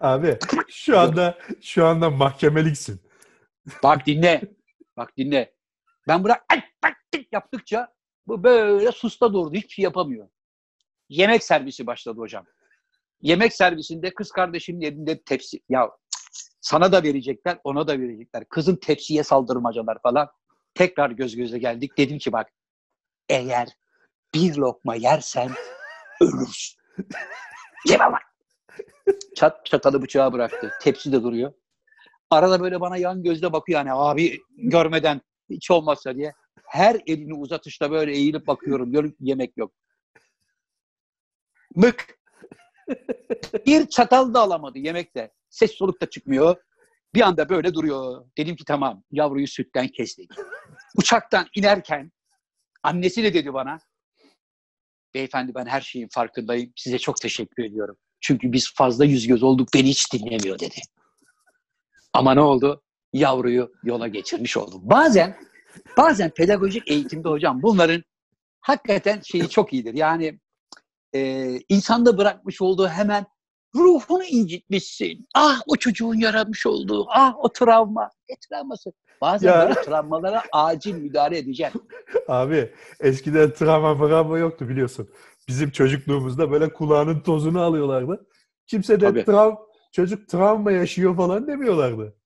[0.00, 3.00] Abi şu anda şu anda mahkemeliksin.
[3.82, 4.42] Bak dinle.
[4.96, 5.54] Bak dinle.
[6.08, 6.44] Ben bırak
[7.32, 7.94] yaptıkça
[8.26, 9.54] bu böyle susta durdu.
[9.54, 10.28] Hiçbir şey yapamıyor.
[11.12, 12.44] Yemek servisi başladı hocam.
[13.20, 15.60] Yemek servisinde kız kardeşimin elinde tepsi.
[15.68, 15.90] Ya
[16.60, 18.44] sana da verecekler, ona da verecekler.
[18.48, 20.28] Kızın tepsiye saldırmacalar falan.
[20.74, 21.98] Tekrar göz göze geldik.
[21.98, 22.52] Dedim ki bak
[23.28, 23.68] eğer
[24.34, 25.50] bir lokma yersen
[26.20, 26.80] ölürsün.
[27.88, 28.22] Yeme bak.
[29.36, 30.70] Çat çatalı bıçağı bıraktı.
[30.82, 31.52] Tepsi de duruyor.
[32.30, 36.32] Arada böyle bana yan gözle bakıyor yani abi görmeden hiç olmazsa diye.
[36.66, 39.14] Her elini uzatışta böyle eğilip bakıyorum.
[39.20, 39.72] Yemek yok.
[41.74, 42.18] Mık.
[43.66, 45.32] Bir çatal da alamadı yemekte.
[45.50, 46.56] Ses soluk da çıkmıyor.
[47.14, 48.24] Bir anda böyle duruyor.
[48.38, 50.30] Dedim ki tamam yavruyu sütten kestik.
[50.96, 52.12] Uçaktan inerken
[52.82, 53.78] annesi de dedi bana
[55.14, 56.72] beyefendi ben her şeyin farkındayım.
[56.76, 57.96] Size çok teşekkür ediyorum.
[58.20, 60.80] Çünkü biz fazla yüz göz olduk beni hiç dinlemiyor dedi.
[62.12, 62.82] Ama ne oldu?
[63.12, 64.80] Yavruyu yola geçirmiş oldum.
[64.84, 65.36] Bazen
[65.96, 68.04] bazen pedagojik eğitimde hocam bunların
[68.60, 69.94] hakikaten şeyi çok iyidir.
[69.94, 70.40] Yani
[71.14, 73.26] e, insanda bırakmış olduğu hemen
[73.74, 75.26] ruhunu incitmişsin.
[75.34, 78.10] Ah o çocuğun yaramış olduğu, ah o travma.
[78.30, 78.92] Ne travması?
[79.20, 79.68] Bazen Ya.
[79.68, 81.72] böyle travmalara acil müdahale edeceğim.
[82.28, 85.10] Abi eskiden travma travma yoktu biliyorsun.
[85.48, 88.26] Bizim çocukluğumuzda böyle kulağının tozunu alıyorlardı.
[88.66, 89.24] Kimse de Tabii.
[89.24, 89.54] trav
[89.92, 92.16] çocuk travma yaşıyor falan demiyorlardı.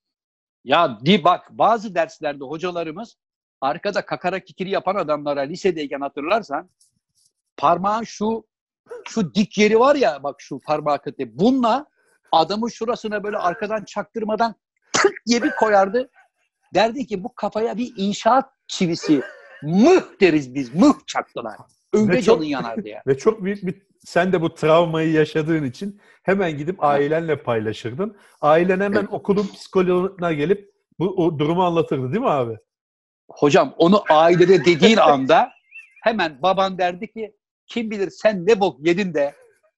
[0.64, 3.16] Ya di bak bazı derslerde hocalarımız
[3.60, 6.70] arkada kakara kikiri yapan adamlara lisedeyken hatırlarsan
[7.56, 8.44] parmağın şu
[9.08, 11.38] şu dik yeri var ya bak şu parmağı kıtı.
[11.38, 11.86] Bununla
[12.32, 14.54] adamın şurasına böyle arkadan çaktırmadan
[14.92, 16.10] tık diye bir koyardı.
[16.74, 19.22] Derdi ki bu kafaya bir inşaat çivisi
[19.62, 21.56] mıh deriz biz mıh çaktılar.
[21.92, 23.02] Öyle Ve çok- canın yanardı ya.
[23.06, 28.16] Ve çok büyük bir sen de bu travmayı yaşadığın için hemen gidip ailenle paylaşırdın.
[28.40, 32.56] Ailen hemen okulun psikoloğuna gelip bu o durumu anlatırdı değil mi abi?
[33.30, 35.50] Hocam onu ailede dediğin anda
[36.02, 37.36] hemen baban derdi ki
[37.66, 39.34] kim bilir sen ne bok yedin de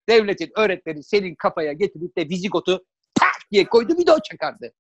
[0.09, 2.85] devletin öğretmeni senin kafaya getirip de vizigotu
[3.15, 4.73] tak diye koydu bir de o çakardı.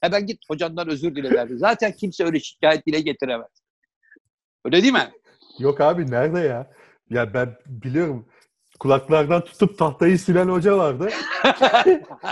[0.00, 1.46] Hemen git hocandan özür dile.
[1.56, 3.62] Zaten kimse öyle şikayet dile getiremez.
[4.64, 5.12] Öyle değil mi?
[5.58, 6.70] Yok abi nerede ya?
[7.10, 8.26] Ya ben biliyorum
[8.78, 11.08] kulaklardan tutup tahtayı silen hoca vardı.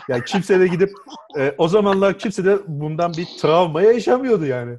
[0.09, 0.93] Ya kimse de gidip
[1.39, 4.79] e, o zamanlar kimse de bundan bir travma yaşamıyordu yani.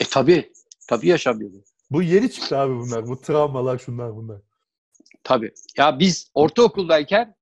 [0.00, 0.52] E tabii.
[0.88, 1.56] Tabii yaşamıyordu.
[1.90, 3.06] Bu yeni çıktı abi bunlar.
[3.06, 4.40] Bu travmalar şunlar bunlar.
[5.24, 5.52] Tabii.
[5.76, 7.34] Ya biz ortaokuldayken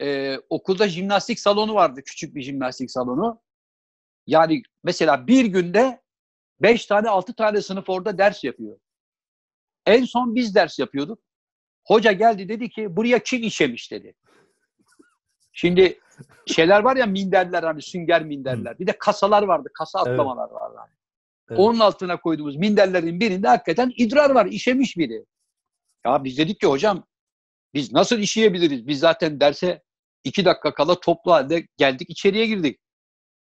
[0.00, 2.02] e, okulda jimnastik salonu vardı.
[2.04, 3.40] Küçük bir jimnastik salonu.
[4.26, 6.02] Yani mesela bir günde
[6.60, 8.78] beş tane altı tane sınıf orada ders yapıyor.
[9.86, 11.18] En son biz ders yapıyorduk.
[11.84, 14.14] Hoca geldi dedi ki buraya kim işemiş dedi.
[15.52, 16.00] Şimdi
[16.46, 18.78] şeyler var ya minderler hani sünger minderler.
[18.78, 19.68] Bir de kasalar vardı.
[19.78, 20.08] Kasa Evet.
[20.08, 20.76] atlamalar vardı.
[20.78, 20.90] hani.
[21.50, 21.60] Evet.
[21.60, 24.46] Onun altına koyduğumuz minderlerin birinde hakikaten idrar var.
[24.46, 25.24] işemiş biri.
[26.06, 27.06] Ya biz dedik ki hocam
[27.74, 28.86] biz nasıl işeyebiliriz?
[28.86, 29.82] Biz zaten derse
[30.24, 32.80] iki dakika kala toplu halde geldik içeriye girdik.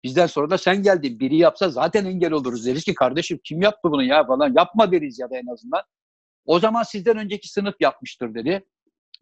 [0.04, 1.20] Bizden sonra da sen geldin.
[1.20, 2.66] Biri yapsa zaten engel oluruz.
[2.66, 4.54] Deriz ki kardeşim kim yaptı bunu ya falan.
[4.56, 5.82] Yapma deriz ya da en azından.
[6.44, 8.66] O zaman sizden önceki sınıf yapmıştır dedi.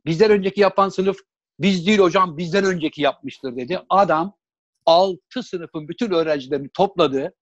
[0.06, 1.16] Bizden önceki yapan sınıf
[1.58, 3.82] biz değil hocam bizden önceki yapmıştır dedi.
[3.88, 4.36] Adam
[4.86, 7.34] altı sınıfın bütün öğrencilerini topladı.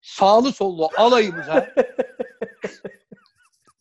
[0.00, 1.74] Sağlı sollu alayımıza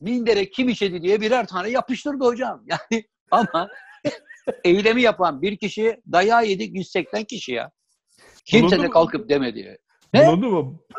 [0.02, 2.64] mindere kim işedi diye birer tane yapıştırdı hocam.
[2.68, 3.70] Yani ama
[4.64, 7.72] eylemi yapan bir kişi dayağı yedik 180 kişi ya.
[8.46, 8.94] Kimse Bulundu de mu?
[8.94, 9.78] kalkıp demedi.
[10.14, 10.28] Ne?
[10.28, 10.84] Bulundu mu?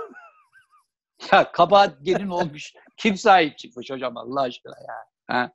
[1.33, 2.73] Ya kabahat gelin olmuş.
[2.97, 4.95] Kim sahip çıkmış hocam Allah aşkına ya.
[5.27, 5.53] Ha?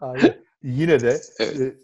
[0.00, 1.60] Abi, yine de Evet.
[1.60, 1.74] e,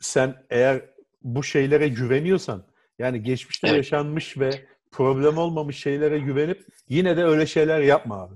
[0.00, 0.82] sen eğer
[1.22, 2.66] bu şeylere güveniyorsan
[2.98, 3.76] yani geçmişte Evet.
[3.76, 4.50] yaşanmış ve
[4.90, 8.34] problem olmamış şeylere güvenip yine de öyle şeyler yapma abi.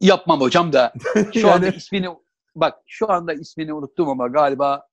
[0.00, 0.92] Yapmam hocam da
[1.34, 2.08] şu Yani- anda ismini
[2.54, 4.86] bak şu anda ismini unuttum ama galiba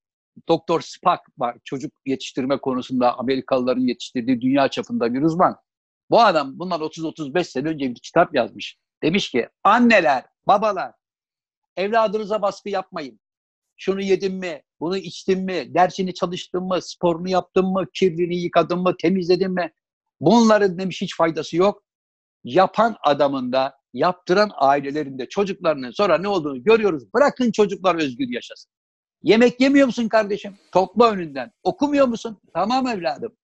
[0.48, 1.58] Doktor Spock var.
[1.64, 5.58] Çocuk yetiştirme konusunda Amerikalıların yetiştirdiği dünya çapında bir uzman.
[6.10, 8.78] Bu adam bundan 30-35 sene önce bir kitap yazmış.
[9.04, 10.92] Demiş ki anneler, babalar
[11.78, 13.20] evladınıza baskı yapmayın.
[13.78, 18.96] Şunu yedin mi, bunu içtin mi, dersini çalıştın mı, sporunu yaptın mı, kirliliğini yıkadın mı,
[19.02, 19.72] temizledin mi?
[20.20, 21.84] Bunların demiş hiç faydası yok.
[22.44, 27.14] Yapan adamın da, yaptıran ailelerin de çocuklarının sonra ne olduğunu görüyoruz.
[27.14, 28.72] Bırakın çocuklar özgür yaşasın.
[29.24, 30.58] Yemek yemiyor musun kardeşim?
[30.72, 31.52] Topla önünden.
[31.64, 32.38] Okumuyor musun?
[32.54, 33.36] Tamam evladım.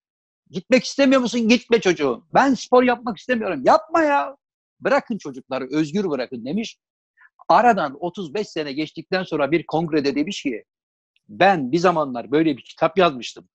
[0.49, 1.47] Gitmek istemiyor musun?
[1.47, 2.23] Gitme çocuğum.
[2.33, 3.61] Ben spor yapmak istemiyorum.
[3.65, 4.35] Yapma ya.
[4.79, 6.77] Bırakın çocukları özgür bırakın demiş.
[7.49, 10.63] Aradan 35 sene geçtikten sonra bir kongrede demiş ki
[11.29, 13.49] ben bir zamanlar böyle bir kitap yazmıştım.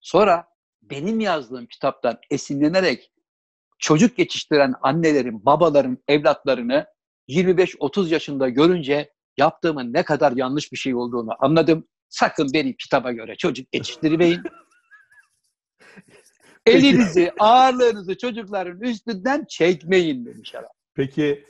[0.00, 0.48] Sonra
[0.82, 3.11] benim yazdığım kitaptan esinlenerek
[3.82, 6.86] çocuk yetiştiren annelerin, babaların evlatlarını
[7.28, 11.88] 25-30 yaşında görünce yaptığımın ne kadar yanlış bir şey olduğunu anladım.
[12.08, 14.40] Sakın benim kitaba göre çocuk yetiştirmeyin.
[16.66, 20.70] Elinizi, ağırlığınızı çocukların üstünden çekmeyin demiş adam.
[20.94, 21.44] Peki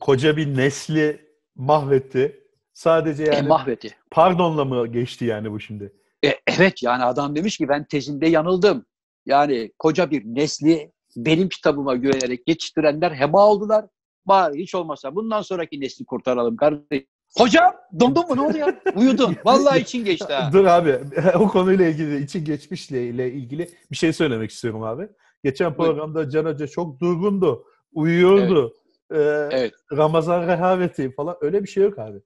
[0.00, 1.26] koca bir nesli
[1.56, 2.38] mahvetti.
[2.74, 3.96] Sadece E, yani mahvetti.
[4.10, 5.92] pardonla mı geçti yani bu şimdi?
[6.24, 8.86] E, evet yani adam demiş ki ben tezimde yanıldım.
[9.26, 13.84] Yani koca bir nesli benim kitabıma güvenerek yetiştirenler heba oldular.
[14.26, 17.06] Bari hiç olmasa bundan sonraki nesli kurtaralım kardeşim.
[17.38, 18.80] Hocam dondun mu ne oldu ya?
[18.96, 19.36] Uyudun.
[19.44, 20.50] Vallahi için geçti ha.
[20.52, 20.98] Dur abi
[21.34, 25.08] o konuyla ilgili için geçmişle ile ilgili bir şey söylemek istiyorum abi.
[25.44, 27.64] Geçen programda Can Hoca çok durgundu.
[27.92, 28.74] Uyuyordu.
[29.10, 29.18] Ee,
[29.50, 29.72] Evet.
[29.92, 32.18] Ramazan rehaveti falan öyle bir şey yok abi.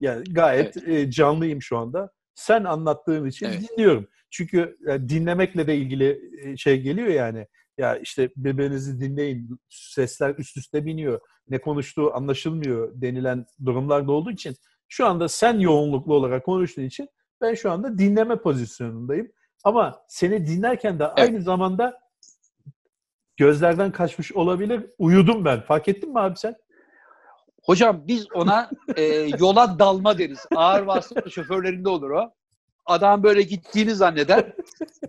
[0.00, 2.10] Yani gayet e, canlıyım şu anda.
[2.34, 3.60] Sen anlattığın için Evet.
[3.60, 4.08] dinliyorum.
[4.30, 7.46] Çünkü e, dinlemekle de ilgili e, şey geliyor yani.
[7.78, 9.60] Ya işte birbirinizi dinleyin.
[9.68, 11.20] Sesler üst üste biniyor.
[11.48, 14.56] Ne konuştuğu anlaşılmıyor denilen durumlarda olduğu için
[14.88, 17.08] şu anda sen yoğunluklu olarak konuştuğun için
[17.40, 19.32] ben şu anda dinleme pozisyonundayım.
[19.64, 22.00] Ama seni dinlerken de aynı zamanda
[23.36, 24.86] gözlerden kaçmış olabilir.
[24.98, 25.60] Uyudum ben.
[25.60, 26.54] Fark ettin mi abi sen?
[27.62, 29.02] Hocam biz ona e,
[29.38, 30.46] yola dalma deriz.
[30.56, 32.34] Ağır vasıta şoförlerinde olur o.
[32.86, 34.52] Adam böyle gittiğini zanneder.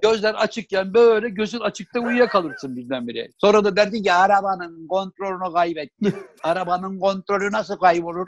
[0.02, 3.30] Gözler açıkken böyle gözün açıkta uyuyakalırsın birdenbire.
[3.38, 6.14] Sonra da derdi ki arabanın kontrolünü kaybettim.
[6.44, 8.28] Arabanın kontrolü nasıl kaybolur?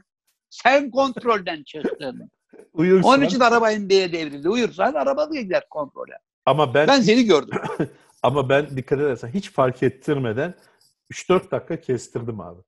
[0.49, 2.29] Sen kontrolden çıktın.
[2.73, 3.11] Uyursan.
[3.11, 4.49] Onun için araba NBA'ye devrildi.
[4.49, 6.17] Uyursan araba da gider kontrole.
[6.45, 7.59] Ama ben, Ben seni gördüm.
[8.23, 10.53] ama ben dikkat edersen hiç fark ettirmeden
[11.11, 12.61] 3-4 dakika kestirdim abi.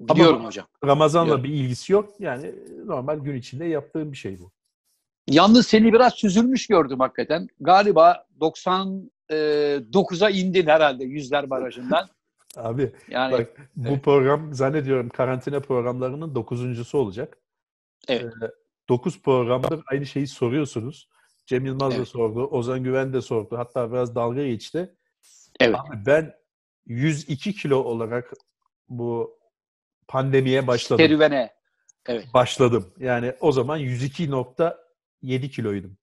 [0.00, 0.66] Biliyorum hocam.
[0.84, 1.44] Ramazan'la Biliyorum.
[1.44, 2.14] bir ilgisi yok.
[2.18, 2.54] Yani
[2.84, 4.50] normal gün içinde yaptığım bir şey bu.
[5.30, 7.48] Yalnız seni biraz süzülmüş gördüm hakikaten.
[7.60, 12.08] Galiba 99'a indin herhalde yüzler barajından.
[12.56, 17.38] Abi Yani bak bu program zannediyorum karantina programlarının dokuzuncusu olacak.
[18.08, 18.32] Evet.
[18.88, 21.08] 9 programdır aynı şeyi soruyorsunuz.
[21.46, 22.08] Cem Yılmaz da Evet.
[22.08, 23.58] sordu, Ozan Güven de sordu.
[23.58, 24.94] Hatta biraz dalga geçti.
[25.60, 25.76] evet.
[25.76, 26.34] Abi ben
[26.86, 28.32] 102 kilo olarak
[28.88, 29.38] bu
[30.08, 31.04] pandemiye başladım.
[31.04, 31.58] Serüvene.
[32.34, 32.94] Başladım.
[32.98, 33.76] Yani o zaman
[35.22, 35.96] 102.7 kiloydum.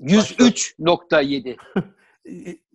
[0.00, 1.56] 103.7.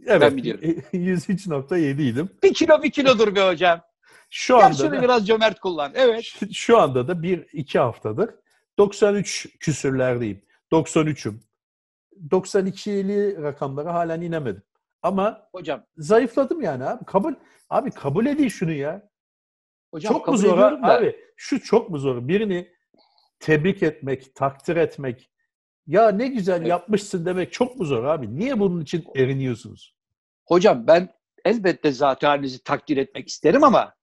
[0.08, 0.22] Evet.
[0.22, 0.64] Ben biliyorum.
[0.94, 2.30] 103.7 idim.
[2.44, 3.82] Bir kilo bir kilodur be hocam.
[4.30, 5.92] Şu Gel anda şunu da, biraz cömert kullan.
[5.96, 6.24] Evet.
[6.54, 8.30] şu- anda da bir iki haftadır
[8.78, 10.42] 93 küsürlerdeyim.
[10.72, 11.36] 93'üm.
[12.32, 14.64] 92'li rakamlara halen inemedim.
[15.02, 15.84] Ama Hocam.
[15.98, 17.06] zayıfladım yani abi.
[17.06, 17.34] Kabul
[17.70, 19.10] abi kabul edin şunu ya.
[19.92, 21.16] Hocam çok mu zor abi?
[21.36, 22.28] Şu çok mu zor?
[22.28, 22.68] Birini
[23.40, 25.30] tebrik etmek, takdir etmek.
[25.88, 26.68] Ya ne güzel Evet.
[26.68, 28.40] yapmışsın demek çok mu zor abi?
[28.40, 29.96] Niye bunun için eriniyorsunuz?
[30.46, 31.10] Hocam ben
[31.46, 33.94] elbette zat halinizi takdir etmek isterim ama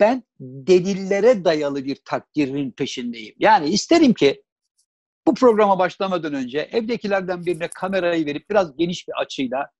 [0.00, 3.34] ben delillere dayalı bir takdirin peşindeyim.
[3.38, 4.42] Yani isterim ki
[5.26, 9.70] bu programa başlamadan önce evdekilerden birine kamerayı verip biraz geniş bir açıyla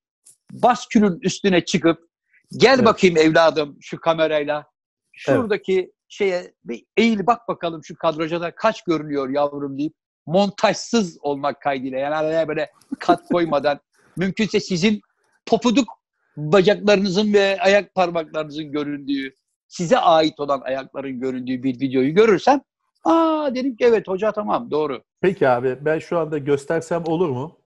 [0.52, 2.08] baskülün üstüne çıkıp
[2.56, 2.86] gel Evet.
[2.86, 4.64] bakayım evladım şu kamerayla
[5.12, 9.94] şuradaki şeye bir eğil bak bakalım şu kadraja da kaç görünüyor yavrum deyip
[10.28, 13.80] montajsız olmak kaydıyla yani araya böyle kat koymadan
[14.16, 15.00] mümkünse sizin
[15.46, 15.88] popuduk
[16.36, 19.34] bacaklarınızın ve ayak parmaklarınızın göründüğü
[19.68, 22.60] size ait olan ayakların göründüğü bir videoyu görürsem
[23.04, 25.02] aa dedim ki evet hoca tamam doğru.
[25.20, 27.58] Peki abi ben şu anda göstersem olur mu?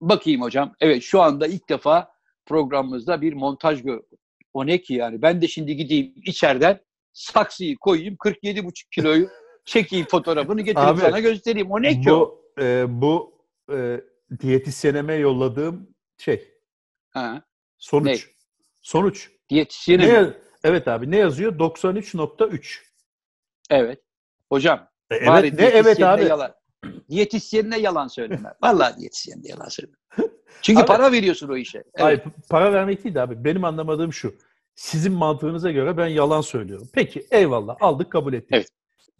[0.00, 0.74] Bakayım hocam.
[0.80, 2.12] Evet şu anda ilk defa
[2.46, 4.00] programımızda bir montaj gör.
[4.54, 5.22] O ne ki yani?
[5.22, 6.80] Ben de şimdi gideyim içeriden
[7.12, 9.28] saksıyı koyayım 47,5 kiloyu
[9.64, 11.70] çekeyim fotoğrafını getirip Abi, sana göstereyim.
[11.70, 12.18] O ne ki o?
[12.58, 13.38] Bu, e, bu
[13.72, 14.00] e,
[14.40, 16.48] diyetisyenime yolladığım şey.
[17.10, 17.42] Ha,
[17.78, 18.26] Sonuç.
[18.26, 18.32] Ne?
[18.82, 19.30] Sonuç.
[19.48, 20.08] diyetisyenim.
[20.08, 20.30] Ne,
[20.64, 21.58] evet abi ne yazıyor?
[21.58, 22.78] 93.3.
[23.70, 24.00] Evet.
[24.48, 26.24] Hocam E, evet, ne evet abi?
[26.24, 26.54] Yalan.
[27.08, 28.54] Diyetisyenine yalan söyleme.
[28.62, 29.96] Vallahi diyetisyenine yalan söyleme.
[30.62, 31.78] Çünkü Abi- para veriyorsun o işe.
[31.78, 31.90] Evet.
[32.00, 33.44] Hayır, para vermek değil de abi.
[33.44, 34.34] Benim anlamadığım şu.
[34.74, 36.88] Sizin mantığınıza göre ben yalan söylüyorum.
[36.92, 38.52] Peki eyvallah aldık kabul ettik.
[38.52, 38.68] Evet.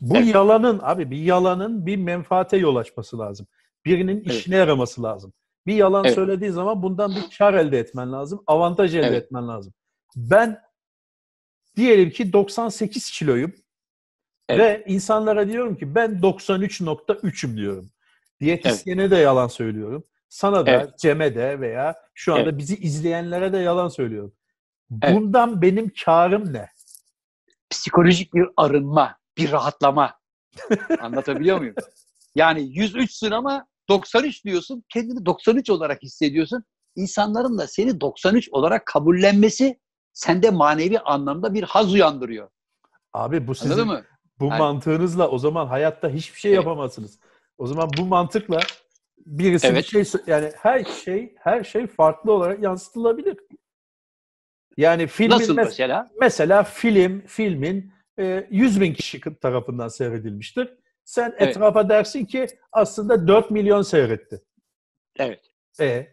[0.01, 0.35] Bu Evet.
[0.35, 3.47] yalanın abi bir yalanın bir menfaate yol açması lazım.
[3.85, 4.33] Birinin Evet.
[4.33, 5.33] işine yaraması lazım.
[5.67, 6.15] Bir yalan Evet.
[6.15, 8.43] söylediği zaman bundan bir kar elde etmen lazım.
[8.47, 9.23] Avantaj elde Evet.
[9.25, 9.73] etmen lazım.
[10.17, 10.59] Ben
[11.77, 13.53] diyelim ki 98 kiloyum
[14.49, 14.61] Evet.
[14.61, 17.91] ve insanlara diyorum ki ben 93.3'üm diyorum.
[18.41, 20.05] Diyetisyene de yalan söylüyorum.
[20.29, 20.99] Sana da, Evet.
[20.99, 22.59] Cem'e de veya şu anda Evet.
[22.59, 24.33] bizi izleyenlere de yalan söylüyorum.
[25.03, 25.17] Evet.
[25.17, 26.69] Bundan benim karım ne?
[27.71, 30.15] Psikolojik bir arınma, bir rahatlama.
[31.01, 31.75] Anlatabiliyor muyum?
[32.35, 34.85] Yani 103'sün ama 93 diyorsun.
[34.89, 36.65] Kendini 93 olarak hissediyorsun.
[36.97, 39.81] İnsanların da seni 93 olarak kabullenmesi
[40.13, 42.49] sende manevi anlamda bir haz uyandırıyor.
[43.13, 44.05] Abi bu sizin Anladın mı?
[44.41, 46.65] bu Yani- mantığınızla o zaman hayatta hiçbir şey Evet.
[46.65, 47.19] yapamazsınız.
[47.59, 48.59] O zaman bu mantıkla
[49.27, 49.87] birisi bir Evet.
[49.87, 53.37] şey sö- yani her şey her şey farklı olarak yansıtılabilir.
[54.77, 56.11] Yani filmin Nasıl mes- mesela?
[56.21, 57.93] mesela film filmin
[58.51, 60.75] 100 bin kişi tarafından seyredilmiştir.
[61.05, 61.57] Sen Evet.
[61.57, 64.43] etrafa dersin ki aslında 4 milyon seyretti.
[65.19, 65.41] Evet.
[65.81, 66.07] E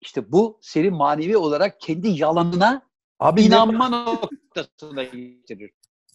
[0.00, 2.82] İşte bu seni manevi olarak kendi yalanına
[3.18, 5.70] abi ne, inanma noktasına getirir.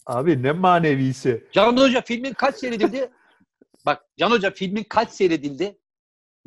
[0.06, 1.46] abi ne manevisi.
[1.52, 3.10] Can Hoca filmin kaç seyredildi?
[3.86, 5.78] Bak Can Hoca filmin kaç seyredildi?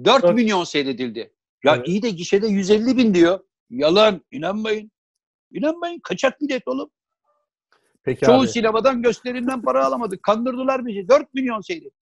[0.06, 0.36] 4 Dört.
[0.36, 1.34] milyon seyredildi.
[1.64, 1.88] Ya Evet.
[1.88, 3.40] iyi de gişede 150 bin diyor.
[3.70, 4.22] Yalan.
[4.32, 4.92] inanmayın.
[5.52, 6.00] İnanmayın.
[6.00, 6.90] Kaçak bilet oğlum.
[8.04, 8.48] Peki Çoğu abi.
[8.48, 10.24] sinemadan gösterimden para alamadık.
[10.24, 11.10] Kandırdılar bizi.
[11.10, 11.94] 4 milyon seyredildi.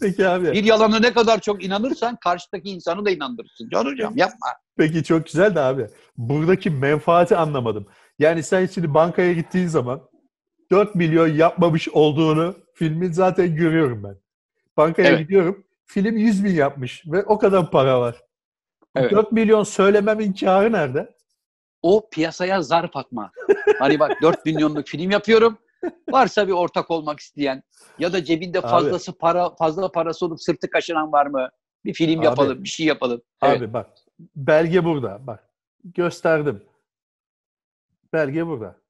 [0.00, 0.52] Peki abi.
[0.52, 3.68] Bir yalana ne kadar çok inanırsan karşıdaki insanı da inandırırsın.
[3.72, 4.46] Can Hocam yapma.
[4.76, 5.86] Peki çok güzel de abi.
[6.16, 7.86] Buradaki menfaati anlamadım.
[8.18, 10.00] Yani sen şimdi bankaya gittiğin zaman
[10.70, 14.16] 4 milyon yapmamış olduğunu filmin zaten görüyorum ben.
[14.76, 15.18] Bankaya Evet.
[15.18, 15.64] gidiyorum.
[15.86, 18.16] Film 100 bin yapmış ve o kadar para var.
[18.96, 19.10] Evet.
[19.10, 21.14] 4 milyon söylememin kârı nerede?
[21.82, 23.32] O piyasaya zarf atma.
[23.78, 25.58] Hani bak 4 milyonluk film yapıyorum.
[26.10, 27.62] Varsa bir ortak olmak isteyen
[27.98, 28.66] ya da cebinde Abi.
[28.66, 31.48] fazlası para fazla parası olup sırtı kaşınan var mı?
[31.84, 32.26] Bir film Abi.
[32.26, 33.22] yapalım, bir şey yapalım.
[33.42, 33.58] Evet.
[33.58, 33.90] Abi bak
[34.36, 35.26] belge burada.
[35.26, 35.50] Bak
[35.84, 36.64] gösterdim.
[38.12, 38.80] Belge burada.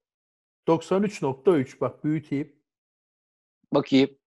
[0.67, 2.55] 93.3 bak büyüteyim.
[3.73, 4.18] Bakayım.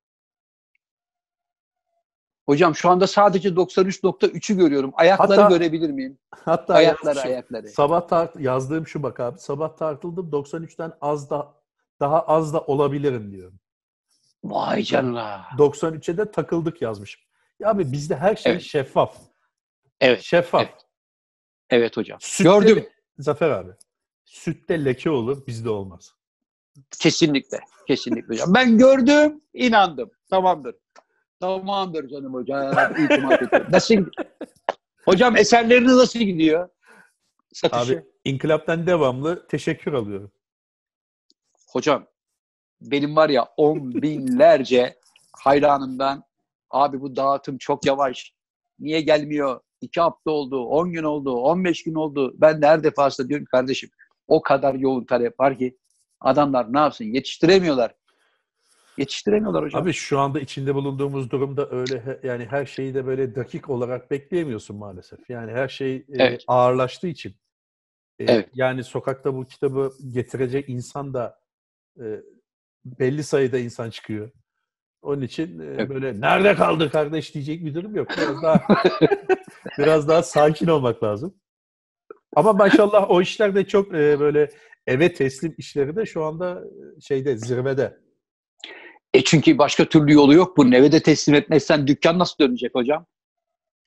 [2.47, 4.91] Hocam şu anda sadece 93.3'ü görüyorum.
[4.95, 6.19] Ayakları Hatta- görebilir miyim?
[6.31, 7.31] Hatta Ayakları, yazmışım.
[7.33, 7.69] ayakları.
[7.69, 9.39] Sabah tart yazdığım şu bak abi.
[9.39, 11.55] Sabah tartıldım 93'ten az da
[12.01, 13.59] daha az da olabilirim diyorum.
[14.45, 15.45] Vay canına.
[15.59, 17.23] 93'e de takıldık yazmışım.
[17.61, 18.63] Ya abi bizde her şey Evet.
[18.63, 19.17] şeffaf.
[20.01, 20.23] Evet.
[20.23, 20.63] Şeffaf.
[20.63, 20.75] Evet.
[21.71, 22.19] Evet hocam.
[22.21, 22.87] Sütte- Gördüm.
[23.19, 23.71] Zafer abi.
[24.25, 26.15] Sütte leke olur, bizde olmaz.
[27.01, 27.61] Kesinlikle.
[27.87, 28.55] Kesinlikle hocam.
[28.55, 30.11] Ben gördüm, inandım.
[30.31, 30.75] Tamamdır.
[31.43, 32.75] Tamamdır canım hocam.
[33.71, 33.95] Nasıl?
[35.05, 36.69] Hocam eserleriniz nasıl gidiyor?
[37.53, 37.93] Satışı.
[37.93, 40.33] Abi inkılaptan devamlı teşekkür alıyorum.
[41.69, 42.07] Hocam
[42.81, 44.99] benim var ya on binlerce
[45.33, 46.25] hayranımdan
[46.71, 48.35] abi bu dağıtım çok yavaş.
[48.79, 49.61] Niye gelmiyor?
[49.81, 52.35] İki hafta oldu, on gün oldu, on beş gün oldu.
[52.37, 53.91] Ben de her defasında diyorum kardeşim
[54.29, 55.79] o kadar yoğun talep var ki
[56.21, 57.95] adamlar ne yapsın yetiştiremiyorlar.
[58.99, 59.83] Yetiştiremiyorlar hocam.
[59.83, 64.77] Abi şu anda içinde bulunduğumuz durumda öyle yani her şeyi de böyle dakik olarak bekleyemiyorsun
[64.77, 65.31] maalesef.
[65.31, 66.45] Yani her şey e, Evet.
[66.47, 67.31] ağırlaştığı için.
[68.19, 68.49] E, Evet.
[68.55, 71.41] Yani sokakta bu kitabı getirecek insan da
[72.01, 72.05] e,
[72.85, 74.31] belli sayıda insan çıkıyor.
[75.03, 75.89] Onun için e, Evet.
[75.89, 78.09] böyle nerede kaldı kardeş diyecek bir durum yok.
[78.17, 78.61] Biraz daha
[79.79, 81.35] biraz daha sakin olmak lazım.
[82.37, 84.51] Ama maşallah o işler de çok e, böyle
[84.87, 86.65] eve teslim işleri de şu anda
[86.97, 87.99] e, şeyde zirvede.
[89.15, 90.73] E çünkü başka türlü yolu yok bunun.
[90.73, 93.07] Eve de teslim etmezsen dükkan nasıl dönecek hocam?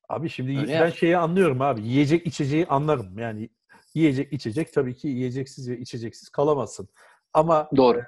[0.09, 0.91] Abi şimdi Öyle ben ya.
[0.91, 1.82] şeyi anlıyorum abi.
[1.88, 3.19] Yiyecek içeceği anlarım.
[3.19, 3.49] Yani
[3.93, 6.89] yiyecek içecek tabii ki yiyeceksiz ve içeceksiz kalamazsın.
[7.34, 8.01] Ama Doğru.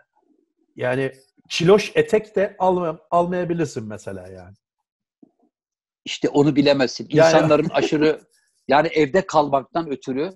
[0.75, 1.11] yani
[1.49, 4.55] kiloş etek de alma, almayabilirsin mesela yani.
[6.05, 7.07] İşte onu bilemezsin.
[7.11, 8.21] Yani- İnsanların aşırı
[8.67, 10.29] yani evde kalmaktan ötürü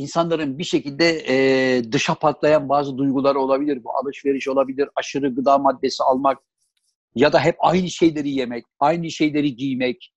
[0.00, 3.84] insanların bir şekilde e, dışa patlayan bazı duyguları olabilir.
[3.84, 6.38] Bu alışveriş olabilir, aşırı gıda maddesi almak
[7.14, 10.12] ya da hep aynı şeyleri yemek, aynı şeyleri giymek.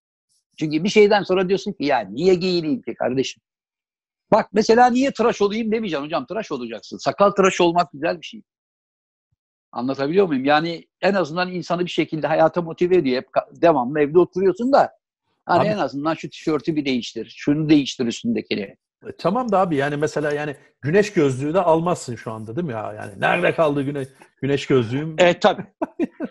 [0.60, 3.44] Çünkü bir şeyden sonra diyorsun ki ya niye giyineyim ki kardeşim?
[4.32, 6.98] Bak mesela niye tıraş olayım demeyeceksin hocam tıraş olacaksın.
[6.98, 8.42] Sakal tıraş olmak güzel bir şey.
[9.72, 10.46] Anlatabiliyor muyum?
[10.46, 13.18] Yani en azından insanı bir şekilde hayata motive ediyor.
[13.22, 13.30] Hep
[13.62, 14.92] devamlı evde oturuyorsun da
[15.46, 17.34] hani Abi- en azından şu tişörtü bir değiştir.
[17.38, 18.76] Şunu değiştir üstündekini.
[19.08, 22.74] E, tamam da abi yani mesela yani güneş gözlüğü de almazsın şu anda değil mi
[22.74, 22.93] ya?
[22.93, 24.08] Yani nerede kaldı güneş
[24.41, 25.16] güneş gözlüğüm?
[25.20, 25.66] Evet tabii.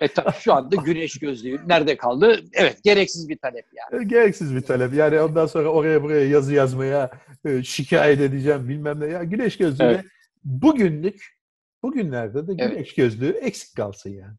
[0.00, 2.40] e tabii şu anda güneş gözlüğü nerede kaldı?
[2.52, 4.02] Evet gereksiz bir talep yani.
[4.02, 4.94] E, Gereksiz bir talep.
[4.94, 7.10] Yani ondan sonra oraya buraya yazı yazmaya
[7.44, 9.06] e, şikayet edeceğim bilmem ne.
[9.06, 10.04] Ya güneş gözlüğü Evet.
[10.44, 11.36] bugünlük
[11.82, 12.72] bugünlerde de Evet.
[12.74, 14.34] güneş gözlüğü eksik kalsın yani.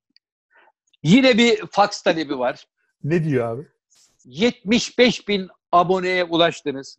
[1.03, 2.65] Yine bir fax talebi var.
[3.03, 3.67] Ne diyor abi?
[4.25, 6.97] 75 bin aboneye ulaştınız.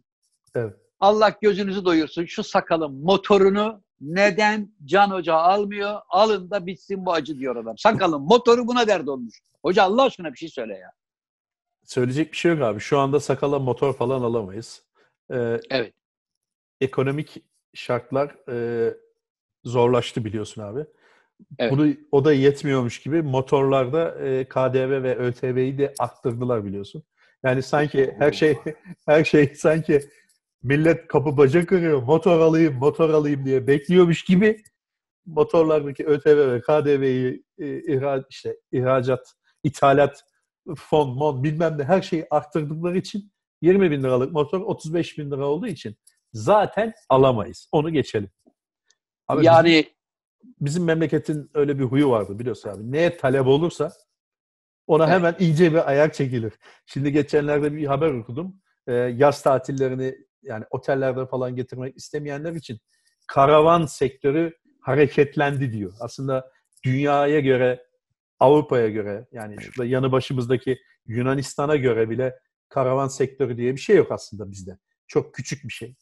[0.55, 0.75] Evet.
[1.01, 2.25] Allah gözünüzü doyursun.
[2.25, 6.01] Şu sakalın motorunu neden Can Hoca almıyor?
[6.09, 7.79] Alın da bitsin bu acı diyor adam.
[7.79, 9.41] Sakalın motoru buna dert olmuş.
[9.63, 10.91] Hoca Allah aşkına bir şey söyle ya.
[11.85, 12.81] Söyleyecek bir şey yok abi.
[12.81, 14.83] Şu anda sakala motor falan alamayız.
[15.33, 15.95] Ee, Evet.
[16.81, 18.95] Ekonomik şartlar e,
[19.65, 20.87] zorlaştı biliyorsun abi.
[21.59, 21.73] Evet.
[21.73, 27.03] Bunu o da yetmiyormuş gibi motorlarda e, KDV ve ÖTV'yi de arttırdılar biliyorsun.
[27.45, 28.59] Yani sanki her şey
[29.07, 30.01] her şey sanki
[30.65, 32.03] millet kapı bacak kırıyor.
[32.03, 34.63] Motor alayım, motor alayım diye bekliyormuş gibi
[35.27, 40.25] motorlardaki ÖTV ve KDV'yi e, ihraç, işte ihracat, ithalat,
[40.77, 45.47] fon, mon bilmem ne her şeyi arttırdıkları için 20 bin liralık motor 35 bin lira
[45.47, 45.97] olduğu için
[46.33, 47.69] zaten alamayız.
[47.73, 48.31] Onu geçelim.
[49.29, 49.87] Abi yani bizim,
[50.61, 52.93] bizim memleketin öyle bir huyu vardı biliyorsun abi.
[52.93, 53.93] Neye talep olursa
[54.87, 56.53] ona hemen iyice bir ayak çekilir.
[56.87, 58.61] Şimdi geçenlerde bir haber okudum.
[58.87, 62.79] Ee, yaz tatillerini yani otellerde falan getirmek istemeyenler için
[63.27, 65.93] karavan sektörü hareketlendi diyor.
[66.01, 66.51] Aslında
[66.85, 67.87] dünyaya göre,
[68.41, 72.39] Avrupa'ya göre yani şurada yanı başımızdaki Yunanistan'a göre bile
[72.69, 74.79] karavan sektörü diye bir şey yok aslında bizde.
[75.07, 75.95] Çok küçük bir şey.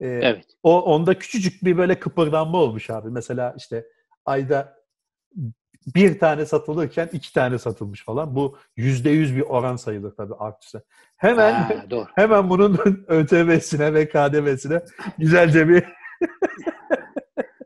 [0.00, 0.44] Ee, evet.
[0.62, 3.10] o onda küçücük bir böyle kıpırdanma olmuş abi.
[3.10, 3.86] Mesela işte
[4.24, 4.76] ayda
[5.86, 8.34] bir tane satılırken iki tane satılmış falan.
[8.36, 10.82] Bu yüzde yüz bir oran sayılır tabii artışı.
[11.16, 12.06] Hemen Ha, doğru.
[12.14, 12.78] hemen bunun
[13.08, 14.82] ÖTV'sine ve KDV'sine
[15.18, 15.84] güzelce bir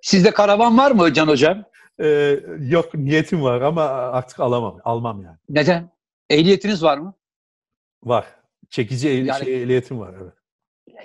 [0.02, 1.64] Sizde karavan var mı Can Hocam?
[2.02, 4.78] e, yok niyetim var ama artık alamam.
[4.84, 5.36] Almam yani.
[5.48, 5.90] Neden?
[6.30, 7.14] Ehliyetiniz var mı?
[8.04, 8.26] Var.
[8.70, 10.32] Çekici ehli- Yani- şey, ehliyetim var evet.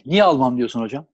[0.05, 1.05] Niye almam diyorsun hocam?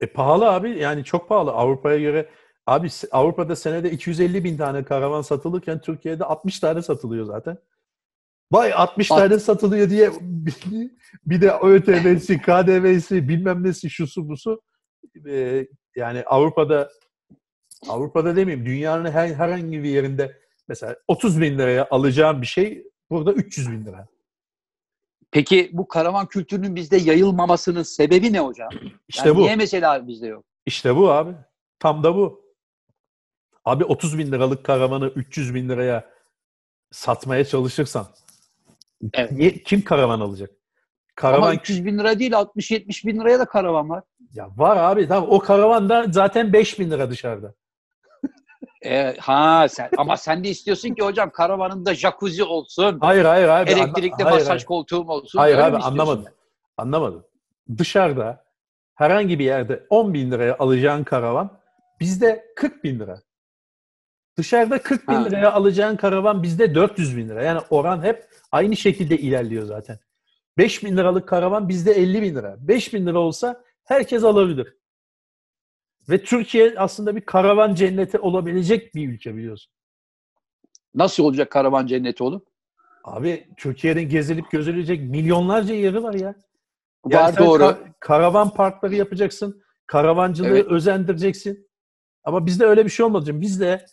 [0.00, 2.28] E pahalı abi yani çok pahalı Avrupa'ya göre.
[2.68, 7.58] Abi Avrupa'da senede 250 bin tane karavan satılırken Türkiye'de 60 tane satılıyor zaten.
[8.52, 10.10] Vay 60 At- tane satılıyor diye
[11.26, 14.62] bir- de ÖTV'si, KDV'si bilmem nesi şusu busu.
[15.28, 15.66] E,
[15.96, 16.90] yani Avrupa'da
[17.88, 20.36] Avrupa'da demeyeyim dünyanın her, herhangi bir yerinde
[20.68, 24.08] mesela 30 bin liraya alacağım bir şey burada 300 bin lira.
[25.30, 28.68] Peki bu karavan kültürünün bizde yayılmamasının sebebi ne hocam?
[29.08, 29.42] İşte Yani bu.
[29.42, 30.44] Niye mesela bizde yok?
[30.66, 31.32] İşte bu abi.
[31.78, 32.47] Tam da bu.
[33.64, 36.10] Abi 30 bin liralık karavanı 300 bin liraya
[36.90, 38.06] satmaya çalışırsan
[39.14, 39.32] Evet.
[39.32, 40.50] niye, kim karavan alacak?
[41.14, 44.04] Karavan Ama 300 bin lira değil 60-70 bin liraya da karavan var.
[44.34, 47.54] ya var abi tamam o karavan da zaten 5 bin lira dışarıda.
[48.84, 52.98] E, ha sen ama sen de istiyorsun ki hocam karavanında jacuzzi olsun.
[53.00, 53.70] Hayır hayır abi.
[53.70, 54.64] elektrikli hayır, masaj hayır.
[54.64, 55.38] koltuğum olsun.
[55.38, 56.24] Hayır abi anlamadım.
[56.76, 57.24] Anlamadım.
[57.78, 58.44] Dışarıda
[58.94, 61.58] herhangi bir yerde 10 bin liraya alacağın karavan
[62.00, 63.22] bizde 40 bin lira.
[64.42, 65.24] Dışarıda 40 bin Ha.
[65.24, 67.42] liraya alacağın karavan bizde 400 bin lira.
[67.42, 69.98] Yani oran hep aynı şekilde ilerliyor zaten.
[70.58, 72.56] 5 bin liralık karavan bizde 50 bin lira.
[72.60, 74.76] 5 bin lira olsa herkes alabilir.
[76.08, 79.72] Ve Türkiye aslında bir karavan cenneti olabilecek bir ülke biliyorsun.
[80.94, 82.44] Nasıl olacak karavan cenneti oğlum?
[83.04, 86.34] Abi Türkiye'nin gezilip gözülecek milyonlarca yeri var ya.
[87.04, 87.62] Var Yani sen doğru.
[87.62, 89.62] ka- karavan parkları yapacaksın.
[89.86, 90.66] Karavancılığı Evet.
[90.66, 91.68] özendireceksin.
[92.24, 93.40] Ama bizde öyle bir şey olmadı.
[93.40, 93.86] Bizde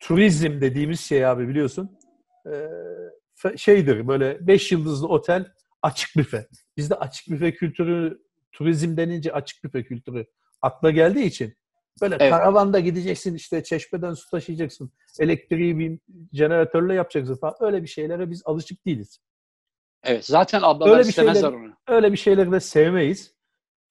[0.00, 1.98] turizm dediğimiz şey abi biliyorsun.
[2.46, 5.46] e, şeydir böyle 5 yıldızlı otel
[5.82, 6.46] açık büfe.
[6.76, 8.22] Bizde açık büfe kültürü
[8.52, 10.26] turizm denince açık büfe kültürü
[10.62, 11.54] akla geldiği için
[12.02, 12.30] böyle Evet.
[12.30, 14.92] karavanda gideceksin işte çeşmeden su taşıyacaksın.
[15.18, 15.98] Elektriği bir
[16.32, 17.54] jeneratörle yapacaksın falan.
[17.60, 19.20] Öyle bir şeylere biz alışık değiliz.
[20.04, 21.74] Evet zaten ablalar Öyle bir istemezler şeyler- onu.
[21.88, 23.34] Öyle bir şeyleri de sevmeyiz.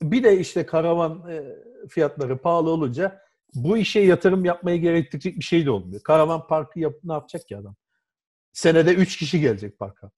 [0.02, 1.44] Bir de işte karavan e,
[1.90, 3.22] fiyatları pahalı olunca
[3.54, 6.04] bu işe yatırım yapmayı gerektirecek bir şey de olmuyor.
[6.04, 7.76] Karavan parkı yap, ne yapacak ki adam?
[8.54, 10.12] Senede 3 kişi gelecek parka.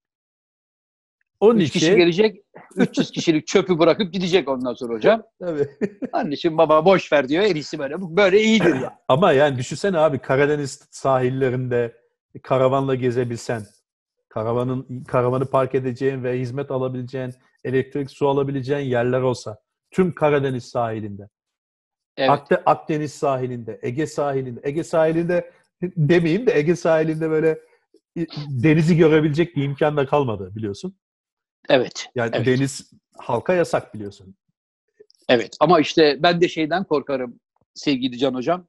[1.40, 2.44] Onun 3 için kişi gelecek,
[2.76, 5.22] 300 kişilik çöpü bırakıp gidecek ondan sonra hocam.
[5.40, 5.68] Tabii.
[6.12, 7.44] Anneciğim baba boş ver diyor.
[7.44, 8.00] En iyisi böyle.
[8.00, 8.98] Bu Böyle iyidir ya.
[9.08, 11.96] Ama yani düşünsene abi Karadeniz sahillerinde
[12.42, 13.62] karavanla gezebilsen,
[14.28, 19.58] karavanın karavanı park edeceğin ve hizmet alabileceğin, elektrik su alabileceğin yerler olsa
[19.90, 21.28] tüm Karadeniz sahilinde.
[22.16, 22.30] Evet.
[22.30, 24.60] Akde- Akdeniz sahilinde, Ege sahilinde.
[24.62, 25.50] Ege sahilinde
[25.82, 27.58] demeyeyim de Ege sahilinde böyle
[28.48, 30.96] denizi görebilecek bir imkan da kalmadı biliyorsun.
[31.68, 32.06] Evet.
[32.14, 32.46] Yani Evet.
[32.46, 34.34] deniz halka yasak biliyorsun.
[35.28, 35.56] Evet.
[35.60, 37.40] Ama işte ben de şeyden korkarım
[37.74, 38.66] sevgili Can Hocam.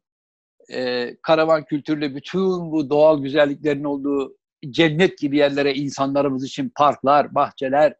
[0.73, 4.37] Ee, karavan kültürlü bütün bu doğal güzelliklerin olduğu
[4.69, 7.95] cennet gibi yerlere insanlarımız için parklar, bahçeler,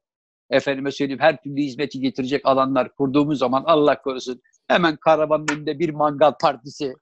[0.49, 4.41] efendime söyleyeyim her türlü hizmeti getirecek alanlar kurduğumuz zaman Allah korusun
[4.73, 6.95] hemen karavanın önünde bir mangal partisi.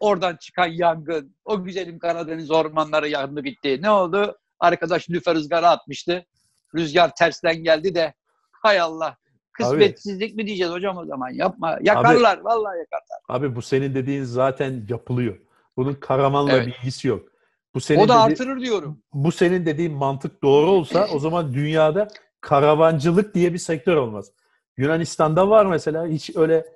[0.00, 3.78] Oradan çıkan yangın, o güzelim Karadeniz ormanları yandı bitti.
[3.82, 4.38] Ne oldu?
[4.60, 6.26] Arkadaş lüfer ızgara atmıştı.
[6.74, 8.14] Rüzgar tersten geldi de
[8.52, 9.16] hay Allah
[9.52, 11.78] kısmetsizlik mi diyeceğiz hocam o zaman yapma.
[11.82, 13.18] Yakarlar vallahi yakarlar.
[13.28, 15.38] Abi bu senin dediğin zaten yapılıyor.
[15.76, 16.66] Bunun karavanla Evet.
[16.66, 17.28] bir ilgisi yok.
[17.74, 19.02] Bu senin O da dedi- artırır diyorum.
[19.12, 22.08] bu senin dediğin mantık doğru olsa o zaman dünyada
[22.40, 24.30] karavancılık diye bir sektör olmaz.
[24.76, 26.66] Yunanistan'da var mesela hiç öyle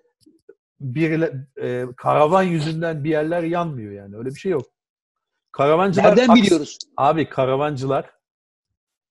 [0.80, 1.22] bir
[1.62, 4.16] e, karavan yüzünden bir yerler yanmıyor yani.
[4.16, 4.66] Öyle bir şey yok.
[5.52, 6.78] Karavancılar Nereden aks- biliyoruz?
[6.96, 8.10] Abi karavancılar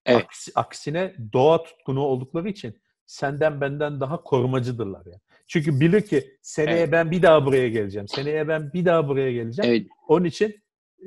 [0.05, 0.23] Evet.
[0.25, 5.19] Aksi- aksine doğa tutkunu oldukları için senden benden daha korumacıdırlar yani.
[5.47, 6.91] Çünkü bilir ki seneye Evet.
[6.91, 8.07] ben bir daha buraya geleceğim.
[8.07, 9.71] Seneye ben bir daha buraya geleceğim.
[9.73, 9.87] Evet.
[10.07, 10.55] Onun için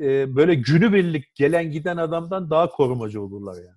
[0.01, 3.77] e, böyle günübirlik gelen giden adamdan daha korumacı olurlar yani.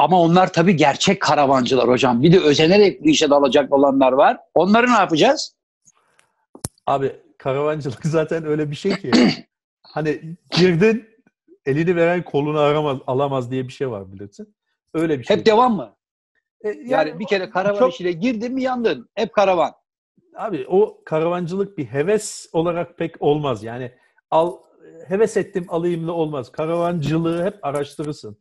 [0.00, 2.22] Ama onlar tabii gerçek karavancılar hocam.
[2.22, 4.38] Bir de özenerek bu işe dalacak olanlar var.
[4.54, 5.56] Onları ne yapacağız?
[6.86, 9.10] Abi karavancılık zaten öyle bir şey ki
[9.82, 11.08] hani girdin
[11.66, 14.54] elini veren kolunu aramaz, alamaz diye bir şey var bilirsin.
[14.94, 15.36] Öyle bir şey.
[15.36, 15.96] Hep devam mı?
[16.64, 19.08] E, Yani, bir kere karavan çok- işine girdin mi yandın.
[19.14, 19.72] Hep karavan.
[20.36, 23.64] Abi o karavancılık bir heves olarak pek olmaz.
[23.64, 23.92] Yani
[24.30, 24.56] al
[25.08, 26.52] heves ettim alayımla olmaz.
[26.52, 28.36] Karavancılığı hep araştırırsın.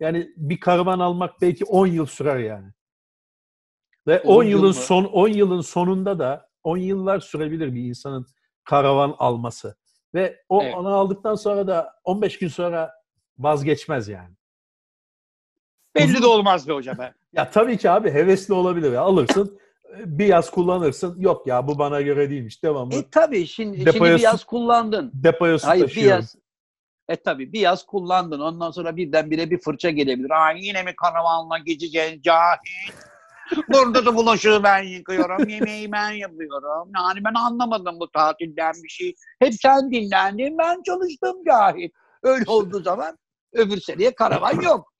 [0.00, 2.68] Yani bir karavan almak belki 10 yıl sürer yani.
[4.06, 8.26] Ve 10 10 yıl yılın son 10 yılın sonunda da 10 yıllar sürebilir bir insanın
[8.64, 9.76] karavan alması.
[10.14, 10.74] Ve o Evet.
[10.74, 12.92] onu aldıktan sonra da 15 gün sonra
[13.38, 14.34] vazgeçmez yani.
[15.94, 16.96] Belli de olmaz be hocam.
[17.32, 18.92] Ya tabii ki abi hevesli olabilir.
[18.92, 19.00] Ya.
[19.00, 19.58] Alırsın
[20.04, 21.20] bir yaz kullanırsın.
[21.20, 22.62] Yok ya bu bana göre değilmiş.
[22.62, 25.10] Devamlı E tabii şimdi, şimdi Depoya bir su- yaz kullandın.
[25.14, 26.10] depoya su Hayır bir taşıyorum.
[26.10, 26.36] yaz.
[27.08, 28.40] E tabii bir yaz kullandın.
[28.40, 30.30] Ondan sonra birdenbire bir fırça gelebilir.
[30.30, 32.92] Ay yine mi karavanla gideceğiz cahil?
[33.68, 35.48] Burada da bulaşığı ben yıkıyorum.
[35.48, 36.90] Yemeği ben yapıyorum.
[36.96, 39.14] Yani ben anlamadım bu tatilden bir şey.
[39.38, 40.58] Hep sen dinlendin.
[40.58, 41.88] Ben çalıştım cahil.
[42.22, 43.18] Öyle olduğu zaman
[43.52, 44.92] öbür seneye karavan yok.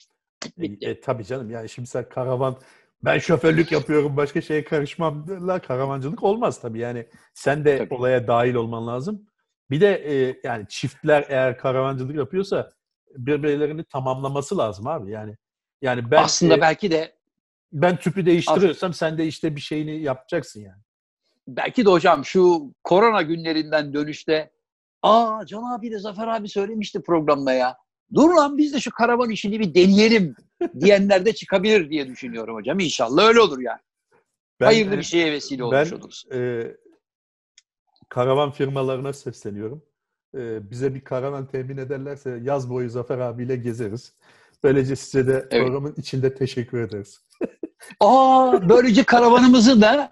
[0.58, 0.88] Bitti.
[0.88, 2.56] E, tabii canım yani şimdi sen karavan
[3.04, 7.94] ben şoförlük yapıyorum başka şeye karışmam la karavancılık olmaz tabii yani sen de Tabii.
[7.94, 9.26] olaya dahil olman lazım.
[9.70, 12.72] Bir de e, yani çiftler eğer karavancılık yapıyorsa
[13.16, 15.36] birbirlerini tamamlaması lazım abi yani.
[15.82, 17.16] Yani ben Aslında e, belki de
[17.72, 20.82] ben tüpü değiştiriyorsam sen de işte bir şeyini yapacaksın yani.
[21.48, 24.50] belki de hocam şu korona günlerinden dönüşte
[25.02, 27.76] aa Can abi de Zafer abi söylemişti programda ya.
[28.14, 30.36] Dur lan biz de şu karavan işini bir deneyelim
[30.80, 32.78] diyenler de çıkabilir diye düşünüyorum hocam.
[32.78, 33.80] İnşallah öyle olur yani.
[34.60, 36.24] Ben, Hayırlı bir şeye vesile ben olmuş oluruz.
[36.32, 36.62] e,
[38.08, 39.82] karavan firmalarına sesleniyorum.
[40.34, 44.12] E, bize bir karavan temin ederlerse yaz boyu Zafer abiyle gezeriz.
[44.64, 45.66] Böylece size de Evet.
[45.66, 47.20] programın içinde teşekkür ederiz.
[48.00, 50.10] Aa böylece karavanımızı da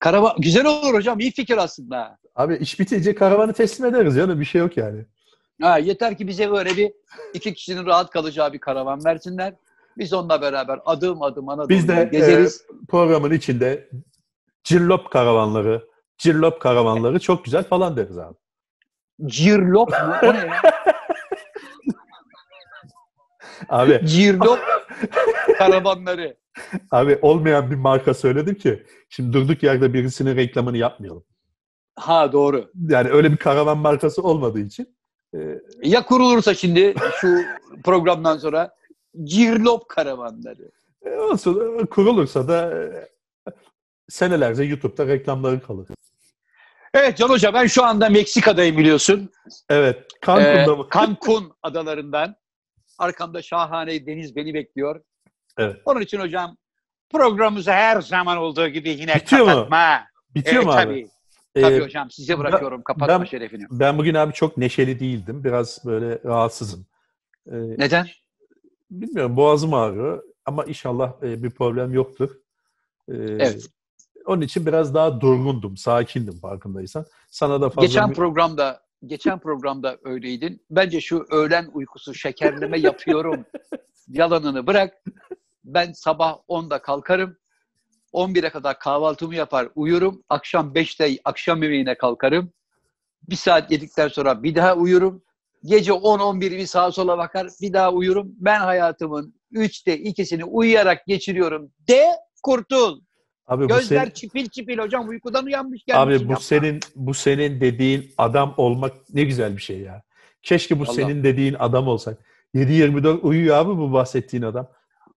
[0.00, 1.20] karavan güzel olur hocam.
[1.20, 2.18] iyi fikir aslında.
[2.36, 5.04] Abi iş bitince karavanı teslim ederiz canım bir şey yok yani.
[5.62, 6.92] Ha, yeter ki bize böyle bir
[7.34, 9.54] iki kişinin rahat kalacağı bir karavan versinler.
[9.98, 12.60] Biz onunla beraber adım adım Anadolu'da Biz de gezeriz.
[12.60, 13.90] e, programın içinde
[14.64, 15.88] cirlop karavanları,
[16.20, 18.36] cirlop karavanları çok güzel falan deriz abi.
[19.26, 20.14] Cirlop mu?
[20.22, 20.60] O ne ya?
[23.68, 24.58] Abi Cirlop
[25.58, 26.36] karavanları.
[26.90, 31.24] abi olmayan bir marka söyledim ki şimdi durduk yerde birisinin reklamını yapmayalım.
[31.96, 32.70] Ha doğru.
[32.88, 34.96] Yani öyle bir karavan markası olmadığı için
[35.34, 35.38] e,
[35.82, 37.36] Ya kurulursa şimdi şu
[37.84, 38.74] programdan sonra
[39.24, 40.70] Cirlop karavanları.
[41.04, 43.08] E, olsun kurulursa da e,
[44.08, 45.88] senelerce YouTube'da reklamları kalır.
[46.94, 49.30] Evet Can Hoca ben şu anda Meksika'dayım biliyorsun.
[49.68, 49.96] Evet.
[49.96, 50.86] Ee, Cancun'da mı?
[50.94, 52.36] Cancun adalarından.
[52.98, 55.00] Arkamda şahane deniz beni bekliyor.
[55.58, 55.76] Evet.
[55.84, 56.56] Onun için hocam
[57.12, 59.46] programımızı her zaman olduğu gibi yine Bitiyor mu?
[59.50, 60.00] kapatma.
[60.34, 60.84] Bitiyor Evet, mu abi?
[60.84, 61.08] Tabii,
[61.54, 63.64] Ee, tabii hocam size bırakıyorum kapatma ben- şerefini.
[63.70, 65.44] ben bugün abi çok neşeli değildim.
[65.44, 66.86] Biraz böyle rahatsızım.
[67.46, 68.06] Ee, Neden?
[68.90, 72.30] bilmiyorum boğazım ağrıyor ama inşallah e, bir problem yoktur.
[73.08, 73.66] Ee, Evet.
[74.26, 77.06] Onun için biraz daha durgundum, sakindim farkındaysan.
[77.30, 80.62] Sana da fazla Geçen programda geçen programda öyleydin.
[80.70, 83.44] Bence şu öğlen uykusu şekerleme yapıyorum
[84.08, 84.94] yalanını bırak.
[85.64, 87.36] Ben sabah 10'da kalkarım.
[88.12, 90.22] 11'e kadar kahvaltımı yapar uyurum.
[90.28, 92.52] Akşam 5'te akşam yemeğine kalkarım.
[93.28, 95.22] Bir saat yedikten sonra bir daha uyurum.
[95.64, 98.32] Gece 10-11 bir sağa sola bakar bir daha uyurum.
[98.36, 101.70] Ben hayatımın 3'te ikisini uyuyarak geçiriyorum.
[101.88, 102.06] De
[102.42, 103.00] kurtul.
[103.50, 106.22] Abi bu Gözler senin, çipil çipil hocam uykudan uyanmış gelmiş.
[106.22, 110.02] abi bu senin bu senin dediğin adam olmak ne güzel bir şey ya.
[110.42, 110.96] Keşke bu Vallahi.
[110.96, 112.18] senin dediğin adam olsak.
[112.54, 114.68] 7-24 uyuyor abi bu bahsettiğin adam.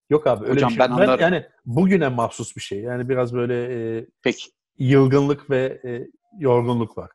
[0.09, 0.79] Yok abi öyle Hocam bir şey.
[0.79, 1.21] ben anlarım.
[1.21, 2.79] yani bugüne mahsus bir şey.
[2.79, 4.43] Yani biraz böyle e, Peki.
[4.79, 6.07] yılgınlık ve e,
[6.39, 7.11] yorgunluk var.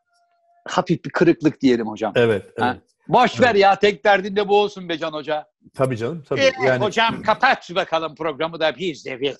[0.69, 2.13] Hafif bir kırıklık diyelim hocam.
[2.17, 2.61] Evet, evet.
[2.61, 2.77] Ha.
[3.09, 5.47] Boş ver ya tek derdinde bu olsun be Can Hoca.
[5.75, 6.41] Tabii canım, tabii.
[6.41, 9.37] Ee, yani Hocam kapat bakalım programı da biz de bir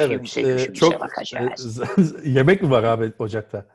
[0.00, 1.80] evet, işimize e, çok bakacağız.
[1.80, 3.66] e, yemek mi var abi ocakta?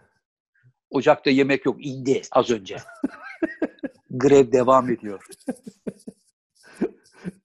[0.89, 2.77] Ocakta yemek yok indi az önce.
[4.09, 5.25] Grev devam ediyor.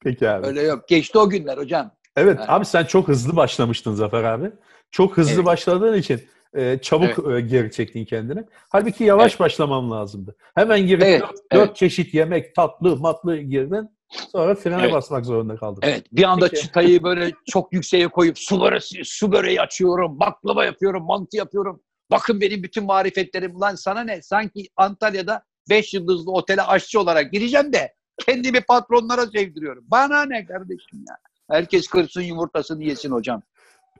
[0.00, 0.46] Peki abi.
[0.46, 0.88] Öyle yok.
[0.88, 1.90] Geçti o günler hocam.
[2.16, 2.50] Evet Evet.
[2.50, 4.50] abi sen çok hızlı başlamıştın Zafer abi.
[4.90, 5.44] Çok hızlı Evet.
[5.44, 6.20] başladığın için
[6.54, 8.44] e, çabuk e, geri çektin kendini.
[8.68, 9.40] Halbuki yavaş Evet.
[9.40, 10.36] başlamam lazımdı.
[10.54, 11.68] Hemen girip Evet, dört, evet.
[11.68, 13.95] dört çeşit yemek, tatlı, matlı girdin.
[14.10, 14.92] Sonra frene Evet.
[14.92, 15.80] basmak zorunda kaldım.
[15.82, 16.62] Evet bir anda Peki.
[16.62, 21.82] çıtayı böyle çok yükseğe koyup su böreği, su böreği açıyorum, baklava yapıyorum, mantı yapıyorum.
[22.10, 23.60] Bakın benim bütün marifetlerim.
[23.60, 24.22] Lan sana ne?
[24.22, 27.94] Sanki Antalya'da 5 yıldızlı otele aşçı olarak gireceğim de
[28.26, 29.84] kendimi patronlara sevdiriyorum.
[29.88, 31.16] Bana ne kardeşim ya?
[31.50, 33.42] Herkes kırsın yumurtasını yesin hocam.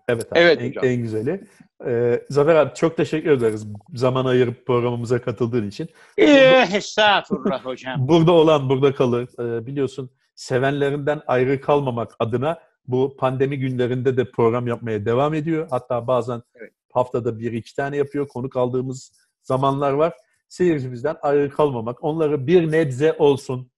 [0.09, 0.38] Evet abi.
[0.38, 0.84] Evet en, hocam.
[0.84, 1.44] en güzeli.
[1.86, 5.88] Ee, Zafer abi çok teşekkür ederiz zaman ayırıp programımıza katıldığın için.
[6.18, 8.09] Eh, estağfurullah hocam.
[8.09, 9.28] Burada olan burada kalır.
[9.38, 15.66] Ee, biliyorsun sevenlerinden ayrı kalmamak adına bu pandemi günlerinde de program yapmaya devam ediyor.
[15.70, 16.72] Hatta bazen Evet.
[16.92, 18.28] haftada bir iki tane yapıyor.
[18.28, 20.12] Konuk aldığımız zamanlar var.
[20.48, 23.70] Seyircimizden ayrı kalmamak, onları bir nebze olsun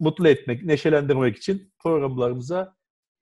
[0.00, 2.74] mutlu etmek, neşelendirmek için programlarımıza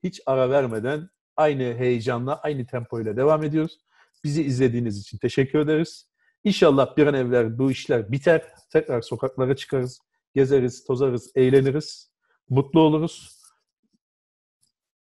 [0.02, 3.78] hiç ara vermeden aynı heyecanla, aynı tempoyla devam ediyoruz.
[4.24, 6.08] Bizi izlediğiniz için teşekkür ederiz.
[6.44, 8.42] İnşallah bir an evvel bu işler biter.
[8.72, 10.00] Tekrar sokaklara çıkarız,
[10.34, 12.10] gezeriz, tozarız, eğleniriz,
[12.48, 13.36] mutlu oluruz.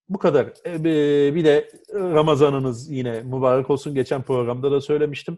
[0.09, 0.53] Bu kadar.
[0.65, 3.95] E, bir- Bir de Ramazanınız yine mübarek olsun.
[3.95, 5.38] Geçen programda da söylemiştim.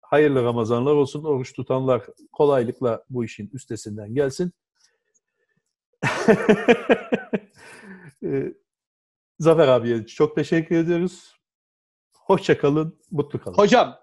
[0.00, 1.24] Hayırlı Ramazanlar olsun.
[1.24, 4.52] Oruç tutanlar kolaylıkla bu işin üstesinden gelsin.
[9.40, 11.36] Zafer abiye çok teşekkür ediyoruz.
[12.14, 13.56] Hoşça kalın, mutlu kalın.
[13.56, 13.98] Hocam,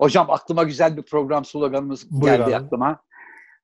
[0.00, 2.56] hocam aklıma güzel bir program sloganımız Buyur geldi abi.
[2.56, 3.02] aklıma.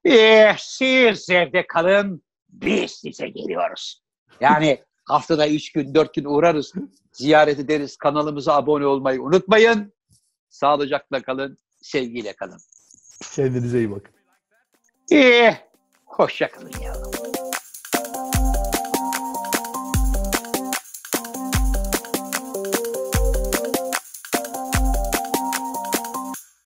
[0.05, 4.03] Eh, siz evde kalın, biz size geliyoruz.
[4.41, 6.73] Yani haftada üç gün, dört gün uğrarız,
[7.13, 7.97] ziyaret ederiz.
[7.97, 9.93] Kanalımıza abone olmayı unutmayın.
[10.49, 12.59] Sağlıcakla kalın, sevgiyle kalın.
[13.35, 14.15] Kendinize iyi bakın.
[15.11, 15.57] Eh,
[16.05, 16.93] hoşça kalın ya.